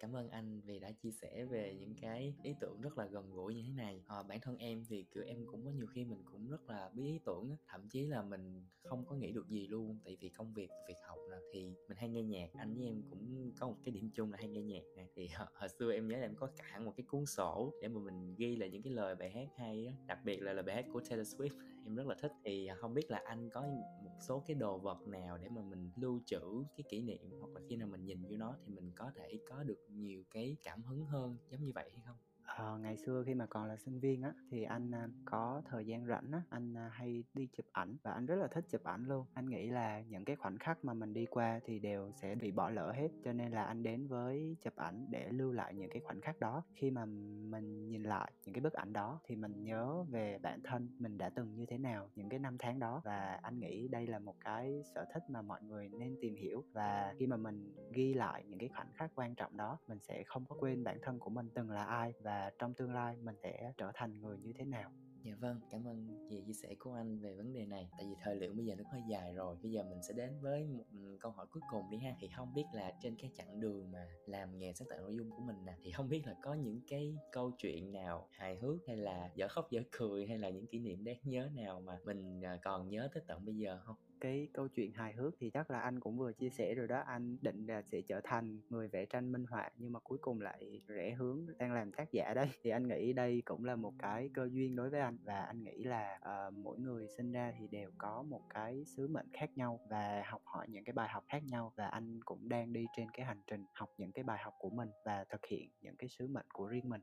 cảm 0.00 0.16
ơn 0.16 0.28
anh 0.28 0.60
vì 0.60 0.78
đã 0.78 0.90
chia 0.92 1.10
sẻ 1.10 1.44
về 1.44 1.76
những 1.80 1.94
cái 2.00 2.34
ý 2.42 2.54
tưởng 2.60 2.80
rất 2.80 2.98
là 2.98 3.06
gần 3.06 3.30
gũi 3.30 3.54
như 3.54 3.62
thế 3.66 3.72
này. 3.72 4.02
À, 4.06 4.22
bản 4.22 4.40
thân 4.40 4.56
em 4.56 4.84
thì 4.88 5.04
kiểu 5.14 5.24
em 5.24 5.46
cũng 5.46 5.64
có 5.64 5.70
nhiều 5.70 5.86
khi 5.86 6.04
mình 6.04 6.22
cũng 6.32 6.48
rất 6.50 6.68
là 6.68 6.90
bí 6.94 7.06
ý 7.06 7.20
tưởng 7.24 7.56
thậm 7.66 7.88
chí 7.88 8.06
là 8.06 8.22
mình 8.22 8.62
không 8.82 9.04
có 9.06 9.16
nghĩ 9.16 9.32
được 9.32 9.48
gì 9.48 9.66
luôn 9.66 9.98
tại 10.04 10.16
vì 10.20 10.28
công 10.28 10.54
việc 10.54 10.70
việc 10.88 10.96
học 11.06 11.18
là 11.30 11.38
thì 11.52 11.74
mình 11.88 11.98
hay 11.98 12.08
nghe 12.08 12.22
nhạc. 12.22 12.50
Anh 12.54 12.74
với 12.76 12.86
em 12.86 13.02
cũng 13.10 13.52
có 13.60 13.68
một 13.68 13.76
cái 13.84 13.92
điểm 13.92 14.10
chung 14.14 14.32
là 14.32 14.38
hay 14.38 14.48
nghe 14.48 14.62
nhạc 14.62 14.82
này 14.96 15.06
thì 15.14 15.28
hồi 15.54 15.68
xưa 15.68 15.92
em 15.92 16.08
nhớ 16.08 16.16
là 16.16 16.22
em 16.22 16.34
có 16.36 16.50
cả 16.56 16.80
một 16.80 16.92
cái 16.96 17.04
cuốn 17.08 17.26
sổ 17.26 17.72
để 17.82 17.88
mà 17.88 18.00
mình 18.00 18.34
ghi 18.38 18.56
lại 18.56 18.70
những 18.70 18.82
cái 18.82 18.92
lời 18.92 19.14
bài 19.14 19.30
hát 19.30 19.48
hay 19.56 19.86
á. 19.86 19.92
Đặc 20.06 20.18
biệt 20.24 20.42
là 20.42 20.52
lời 20.52 20.62
bài 20.62 20.76
hát 20.76 20.84
của 20.92 21.00
Taylor 21.00 21.34
Swift 21.34 21.77
em 21.88 21.94
rất 21.96 22.06
là 22.06 22.14
thích. 22.22 22.32
Thì 22.44 22.68
không 22.80 22.94
biết 22.94 23.10
là 23.10 23.22
anh 23.24 23.50
có 23.50 23.62
một 24.00 24.12
số 24.20 24.40
cái 24.46 24.54
đồ 24.54 24.78
vật 24.78 25.06
nào 25.06 25.38
để 25.38 25.48
mà 25.48 25.62
mình 25.62 25.90
lưu 25.96 26.20
trữ 26.26 26.40
cái 26.76 26.84
kỷ 26.88 27.02
niệm, 27.02 27.32
hoặc 27.40 27.50
là 27.54 27.60
khi 27.68 27.76
nào 27.76 27.88
mình 27.88 28.04
nhìn 28.04 28.26
vô 28.30 28.36
nó 28.36 28.56
thì 28.64 28.72
mình 28.72 28.92
có 28.96 29.10
thể 29.16 29.38
có 29.48 29.62
được 29.64 29.78
nhiều 29.88 30.24
cái 30.30 30.56
cảm 30.62 30.82
hứng 30.84 31.04
hơn 31.06 31.38
giống 31.50 31.64
như 31.64 31.72
vậy 31.74 31.90
hay 31.94 32.02
không? 32.06 32.16
Ờ, 32.56 32.78
ngày 32.78 32.96
xưa 32.96 33.22
khi 33.26 33.34
mà 33.34 33.46
còn 33.46 33.64
là 33.68 33.76
sinh 33.76 34.00
viên 34.00 34.22
á, 34.22 34.32
thì 34.50 34.62
anh, 34.62 34.90
a, 34.94 35.08
có 35.24 35.62
thời 35.64 35.86
gian 35.86 36.06
rảnh 36.06 36.32
á, 36.32 36.42
anh, 36.50 36.74
a, 36.76 36.88
hay 36.92 37.24
đi 37.34 37.48
chụp 37.56 37.66
ảnh 37.72 37.96
và 38.02 38.12
anh 38.12 38.26
rất 38.26 38.34
là 38.36 38.46
thích 38.48 38.64
chụp 38.70 38.84
ảnh 38.84 39.04
luôn. 39.04 39.26
Anh 39.34 39.48
nghĩ 39.50 39.70
là 39.70 40.00
những 40.00 40.24
cái 40.24 40.36
khoảnh 40.36 40.58
khắc 40.58 40.84
mà 40.84 40.94
mình 40.94 41.12
đi 41.12 41.26
qua 41.26 41.60
thì 41.64 41.78
đều 41.78 42.10
sẽ 42.12 42.34
bị 42.34 42.50
bỏ 42.52 42.70
lỡ 42.70 42.92
hết, 42.92 43.08
cho 43.24 43.32
nên 43.32 43.52
là 43.52 43.64
anh 43.64 43.82
đến 43.82 44.06
với 44.08 44.56
chụp 44.62 44.76
ảnh 44.76 45.06
để 45.10 45.28
lưu 45.32 45.52
lại 45.52 45.74
những 45.74 45.90
cái 45.90 46.00
khoảnh 46.04 46.20
khắc 46.20 46.40
đó. 46.40 46.62
Khi 46.74 46.90
mà 46.90 47.04
mình 47.50 47.88
nhìn 47.88 48.02
lại 48.02 48.32
những 48.44 48.54
cái 48.54 48.60
bức 48.60 48.72
ảnh 48.72 48.92
đó 48.92 49.20
thì 49.24 49.36
mình 49.36 49.64
nhớ 49.64 50.04
về 50.10 50.38
bản 50.42 50.60
thân 50.64 50.88
mình 50.98 51.18
đã 51.18 51.30
từng 51.30 51.54
như 51.54 51.66
thế 51.66 51.78
nào 51.78 52.10
những 52.14 52.28
cái 52.28 52.38
năm 52.38 52.56
tháng 52.58 52.78
đó 52.78 53.00
và 53.04 53.38
anh 53.42 53.58
nghĩ 53.58 53.88
đây 53.88 54.06
là 54.06 54.18
một 54.18 54.34
cái 54.40 54.82
sở 54.94 55.04
thích 55.14 55.22
mà 55.28 55.42
mọi 55.42 55.62
người 55.62 55.88
nên 55.98 56.16
tìm 56.20 56.34
hiểu. 56.34 56.64
Và 56.72 57.14
khi 57.18 57.26
mà 57.26 57.36
mình 57.36 57.74
ghi 57.92 58.14
lại 58.14 58.44
những 58.48 58.58
cái 58.58 58.68
khoảnh 58.68 58.92
khắc 58.94 59.10
quan 59.14 59.34
trọng 59.34 59.56
đó, 59.56 59.78
mình 59.88 59.98
sẽ 60.00 60.22
không 60.26 60.44
có 60.48 60.56
quên 60.56 60.84
bản 60.84 60.98
thân 61.02 61.18
của 61.18 61.30
mình 61.30 61.48
từng 61.54 61.70
là 61.70 61.84
ai 61.84 62.12
và 62.22 62.37
trong 62.58 62.74
tương 62.74 62.94
lai 62.94 63.16
mình 63.16 63.36
sẽ 63.42 63.72
trở 63.76 63.90
thành 63.94 64.20
người 64.20 64.38
như 64.38 64.52
thế 64.58 64.64
nào. 64.64 64.90
Dạ 65.22 65.34
vâng, 65.40 65.60
cảm 65.70 65.88
ơn 65.88 66.28
về 66.30 66.42
chia 66.46 66.52
sẻ 66.52 66.74
của 66.78 66.92
anh 66.92 67.18
về 67.18 67.34
vấn 67.34 67.52
đề 67.52 67.66
này. 67.66 67.88
Tại 67.98 68.06
vì 68.08 68.14
thời 68.22 68.36
lượng 68.36 68.56
bây 68.56 68.66
giờ 68.66 68.74
nó 68.74 68.84
hơi 68.92 69.02
dài 69.08 69.34
rồi. 69.34 69.56
Bây 69.62 69.72
giờ 69.72 69.82
mình 69.82 70.02
sẽ 70.02 70.14
đến 70.14 70.40
với 70.40 70.66
một 70.66 70.84
ừ, 70.92 71.16
câu 71.20 71.32
hỏi 71.32 71.46
cuối 71.50 71.62
cùng 71.70 71.90
đi 71.90 71.98
ha. 71.98 72.16
Thì 72.20 72.28
không 72.36 72.54
biết 72.54 72.64
là 72.72 72.92
trên 73.02 73.16
cái 73.16 73.30
chặng 73.34 73.60
đường 73.60 73.92
mà 73.92 74.06
làm 74.26 74.58
nghề 74.58 74.72
sáng 74.72 74.88
tạo 74.88 75.00
nội 75.00 75.16
dung 75.16 75.30
của 75.30 75.42
mình 75.46 75.64
nè, 75.64 75.72
thì 75.82 75.90
không 75.90 76.08
biết 76.08 76.22
là 76.26 76.34
có 76.42 76.54
những 76.54 76.80
cái 76.88 77.16
câu 77.32 77.50
chuyện 77.58 77.92
nào 77.92 78.28
hài 78.30 78.56
hước 78.56 78.86
hay 78.86 78.96
là 78.96 79.30
dở 79.34 79.48
khóc 79.48 79.70
dở 79.70 79.82
cười 79.90 80.26
hay 80.26 80.38
là 80.38 80.50
những 80.50 80.66
kỷ 80.66 80.78
niệm 80.78 81.04
đáng 81.04 81.18
nhớ 81.22 81.50
nào 81.54 81.80
mà 81.80 81.98
mình 82.04 82.44
à, 82.44 82.58
còn 82.62 82.88
nhớ 82.88 83.08
tới 83.14 83.22
tận 83.26 83.44
bây 83.44 83.56
giờ 83.56 83.80
không? 83.84 83.96
Cái 84.20 84.48
câu 84.52 84.68
chuyện 84.68 84.92
hài 84.92 85.12
hước 85.12 85.34
thì 85.38 85.50
chắc 85.50 85.70
là 85.70 85.80
anh 85.80 86.00
cũng 86.00 86.18
vừa 86.18 86.32
chia 86.32 86.50
sẻ 86.50 86.74
rồi 86.74 86.88
đó. 86.88 87.02
Anh 87.06 87.36
định 87.40 87.66
là 87.66 87.82
sẽ 87.82 88.00
trở 88.00 88.20
thành 88.24 88.60
người 88.70 88.88
vẽ 88.88 89.06
tranh 89.06 89.32
minh 89.32 89.46
họa 89.50 89.70
nhưng 89.76 89.92
mà 89.92 90.00
cuối 90.00 90.18
cùng 90.20 90.40
lại 90.40 90.82
rẽ 90.86 91.10
hướng 91.10 91.46
đang 91.58 91.72
làm 91.72 91.92
tác 91.92 92.12
giả 92.12 92.34
đấy. 92.34 92.48
Thì 92.62 92.70
anh 92.70 92.88
nghĩ 92.88 93.12
đây 93.12 93.42
cũng 93.44 93.64
là 93.64 93.76
một 93.76 93.92
cái 93.98 94.30
cơ 94.34 94.48
duyên 94.52 94.76
đối 94.76 94.90
với 94.90 95.00
anh 95.00 95.18
và 95.24 95.40
anh 95.40 95.64
nghĩ 95.64 95.84
là 95.84 96.18
uh, 96.48 96.54
mỗi 96.54 96.78
người 96.78 97.08
sinh 97.16 97.32
ra 97.32 97.52
thì 97.58 97.68
đều 97.68 97.90
có 97.98 98.22
một 98.22 98.42
cái 98.50 98.84
sứ 98.84 99.08
mệnh 99.08 99.26
khác 99.32 99.50
nhau 99.56 99.80
và 99.90 100.22
học 100.26 100.42
hỏi 100.44 100.66
những 100.68 100.84
cái 100.84 100.92
bài 100.92 101.08
học 101.08 101.24
khác 101.28 101.42
nhau 101.44 101.72
và 101.76 101.86
anh 101.86 102.20
cũng 102.24 102.48
đang 102.48 102.72
đi 102.72 102.86
trên 102.96 103.10
cái 103.10 103.26
hành 103.26 103.42
trình 103.46 103.64
học 103.72 103.90
những 103.98 104.12
cái 104.12 104.24
bài 104.24 104.38
học 104.42 104.54
của 104.58 104.70
mình 104.70 104.88
và 105.04 105.24
thực 105.24 105.46
hiện 105.46 105.68
những 105.80 105.96
cái 105.96 106.08
sứ 106.08 106.26
mệnh 106.26 106.46
của 106.52 106.66
riêng 106.66 106.88
mình. 106.88 107.00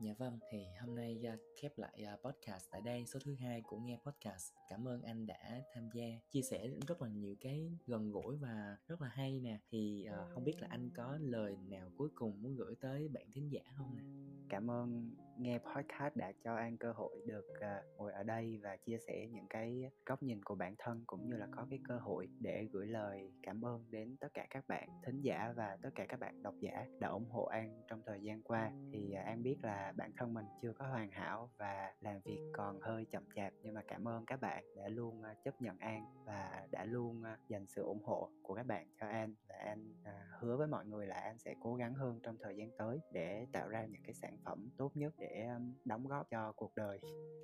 Dạ 0.00 0.12
vâng, 0.18 0.38
thì 0.50 0.58
hôm 0.80 0.94
nay 0.94 1.26
à, 1.26 1.36
khép 1.60 1.78
lại 1.78 2.04
à, 2.06 2.16
podcast 2.24 2.70
tại 2.70 2.80
đây 2.84 3.06
số 3.06 3.20
thứ 3.24 3.34
hai 3.34 3.62
của 3.62 3.78
nghe 3.78 3.98
podcast. 4.06 4.52
Cảm 4.68 4.88
ơn 4.88 5.02
anh 5.02 5.26
đã 5.26 5.62
tham 5.74 5.88
gia 5.94 6.06
chia 6.30 6.42
sẻ 6.42 6.68
rất 6.88 7.02
là 7.02 7.08
nhiều 7.08 7.34
cái 7.40 7.78
gần 7.86 8.10
gũi 8.10 8.36
và 8.36 8.76
rất 8.86 9.02
là 9.02 9.08
hay 9.08 9.40
nè. 9.40 9.58
Thì 9.70 10.06
uh, 10.08 10.34
không 10.34 10.44
biết 10.44 10.60
là 10.60 10.68
anh 10.70 10.90
có 10.96 11.18
lời 11.20 11.56
nào 11.68 11.90
cuối 11.96 12.08
cùng 12.14 12.42
muốn 12.42 12.56
gửi 12.56 12.74
tới 12.80 13.08
bạn 13.08 13.26
thính 13.32 13.52
giả 13.52 13.62
không 13.76 13.96
nè? 13.96 14.02
Cảm 14.48 14.70
ơn 14.70 15.10
nghe 15.38 15.58
podcast 15.58 16.16
đã 16.16 16.32
cho 16.44 16.54
An 16.56 16.76
cơ 16.76 16.92
hội 16.92 17.22
được 17.26 17.46
uh, 17.50 17.98
ngồi 17.98 18.12
ở 18.12 18.22
đây 18.22 18.58
và 18.62 18.76
chia 18.76 18.98
sẻ 18.98 19.26
những 19.30 19.46
cái 19.50 19.90
góc 20.06 20.22
nhìn 20.22 20.44
của 20.44 20.54
bản 20.54 20.74
thân 20.78 21.02
cũng 21.06 21.28
như 21.28 21.36
là 21.36 21.46
có 21.50 21.66
cái 21.70 21.78
cơ 21.88 21.98
hội 21.98 22.28
để 22.40 22.68
gửi 22.72 22.86
lời 22.86 23.32
cảm 23.42 23.64
ơn 23.64 23.84
đến 23.90 24.16
tất 24.20 24.28
cả 24.34 24.46
các 24.50 24.68
bạn 24.68 24.88
thính 25.06 25.20
giả 25.20 25.52
và 25.56 25.76
tất 25.82 25.90
cả 25.94 26.06
các 26.08 26.20
bạn 26.20 26.42
độc 26.42 26.54
giả 26.60 26.86
đã 27.00 27.08
ủng 27.08 27.30
hộ 27.30 27.44
An 27.44 27.82
trong 27.88 28.02
thời 28.06 28.20
gian 28.22 28.42
qua. 28.42 28.72
Thì 28.92 29.14
uh, 29.20 29.26
An 29.26 29.42
biết 29.42 29.56
là 29.62 29.92
bản 29.96 30.12
thân 30.16 30.34
mình 30.34 30.46
chưa 30.62 30.72
có 30.72 30.86
hoàn 30.86 31.10
hảo 31.10 31.50
và 31.58 31.94
làm 32.00 32.20
việc 32.24 32.40
còn 32.52 32.80
hơi 32.80 33.04
chậm 33.04 33.24
chạp 33.34 33.52
nhưng 33.62 33.74
mà 33.74 33.82
cảm 33.88 34.08
ơn 34.08 34.26
các 34.26 34.40
bạn 34.40 34.64
đã 34.76 34.88
luôn 34.88 35.20
uh, 35.20 35.44
chấp 35.44 35.62
nhận 35.62 35.78
An 35.78 36.04
và 36.26 36.66
đã 36.70 36.84
luôn 36.84 37.22
uh, 37.22 37.48
dành 37.48 37.66
sự 37.66 37.82
ủng 37.82 38.04
hộ 38.04 38.30
của 38.42 38.54
các 38.54 38.66
bạn 38.66 38.86
cho 39.00 39.06
An 39.06 39.34
và 39.48 39.56
An 39.56 39.92
uh, 40.02 40.42
hứa 40.42 40.56
với 40.56 40.66
mọi 40.66 40.86
người 40.86 41.06
là 41.06 41.16
An 41.16 41.38
sẽ 41.38 41.54
cố 41.60 41.74
gắng 41.74 41.94
hơn 41.94 42.20
trong 42.22 42.36
thời 42.42 42.56
gian 42.56 42.70
tới 42.78 43.00
để 43.12 43.46
tạo 43.52 43.68
ra 43.68 43.86
những 43.86 44.02
cái 44.02 44.14
sản 44.14 44.38
phẩm 44.44 44.68
tốt 44.76 44.96
nhất 44.96 45.14
để 45.18 45.25
um, 45.56 45.74
đóng 45.84 46.06
góp 46.06 46.30
cho 46.30 46.52
cuộc 46.52 46.74
đời. 46.76 46.98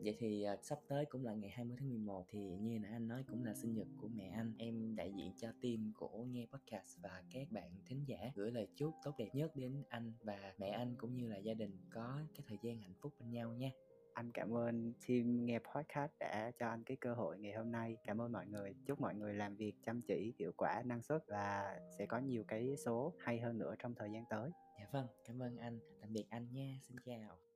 Vậy 0.05 0.17
thì 0.19 0.47
uh, 0.53 0.65
sắp 0.65 0.79
tới 0.89 1.05
cũng 1.05 1.25
là 1.25 1.35
ngày 1.35 1.51
20 1.51 1.77
tháng 1.81 1.89
11 1.89 2.27
thì 2.29 2.57
như 2.61 2.79
là 2.79 2.89
anh 2.89 3.09
nói 3.09 3.25
cũng 3.27 3.45
là 3.45 3.55
sinh 3.55 3.75
nhật 3.75 3.87
của 4.01 4.09
mẹ 4.09 4.29
anh. 4.29 4.55
Em 4.59 4.97
đại 4.97 5.12
diện 5.12 5.33
cho 5.41 5.49
team 5.62 5.93
của 5.97 6.25
nghe 6.25 6.47
podcast 6.53 6.99
và 7.03 7.23
các 7.31 7.53
bạn 7.53 7.71
thính 7.87 8.05
giả 8.07 8.19
gửi 8.35 8.51
lời 8.51 8.69
chúc 8.77 8.95
tốt 9.05 9.12
đẹp 9.19 9.29
nhất 9.35 9.57
đến 9.57 9.83
anh 9.89 10.12
và 10.23 10.55
mẹ 10.59 10.69
anh 10.69 10.95
cũng 10.99 11.17
như 11.17 11.29
là 11.29 11.37
gia 11.37 11.55
đình 11.55 11.77
có 11.91 12.19
cái 12.35 12.45
thời 12.49 12.59
gian 12.62 12.81
hạnh 12.81 12.95
phúc 13.01 13.12
bên 13.21 13.31
nhau 13.31 13.55
nha. 13.55 13.71
Anh 14.15 14.33
cảm 14.33 14.57
ơn 14.57 14.93
team 15.09 15.47
nghe 15.47 15.59
podcast 15.59 16.12
đã 16.21 16.51
cho 16.59 16.69
anh 16.69 16.83
cái 16.85 16.97
cơ 17.01 17.15
hội 17.15 17.39
ngày 17.39 17.53
hôm 17.53 17.73
nay. 17.73 17.97
Cảm 18.05 18.21
ơn 18.21 18.33
mọi 18.33 18.47
người. 18.47 18.75
Chúc 18.87 19.01
mọi 19.01 19.15
người 19.15 19.35
làm 19.35 19.57
việc 19.57 19.75
chăm 19.87 20.03
chỉ 20.03 20.35
hiệu 20.39 20.53
quả 20.57 20.83
năng 20.85 21.03
suất 21.03 21.25
và 21.27 21.81
sẽ 21.99 22.07
có 22.07 22.19
nhiều 22.19 22.45
cái 22.49 22.77
số 22.77 23.12
hay 23.19 23.41
hơn 23.41 23.59
nữa 23.59 23.75
trong 23.79 23.95
thời 23.95 24.11
gian 24.11 24.25
tới. 24.31 24.51
Dạ 24.79 24.87
vâng 24.93 25.07
cảm 25.25 25.43
ơn 25.43 25.57
anh. 25.57 25.79
Tạm 26.01 26.12
biệt 26.12 26.25
anh 26.31 26.53
nha. 26.53 26.79
Xin 26.83 26.97
chào 27.05 27.52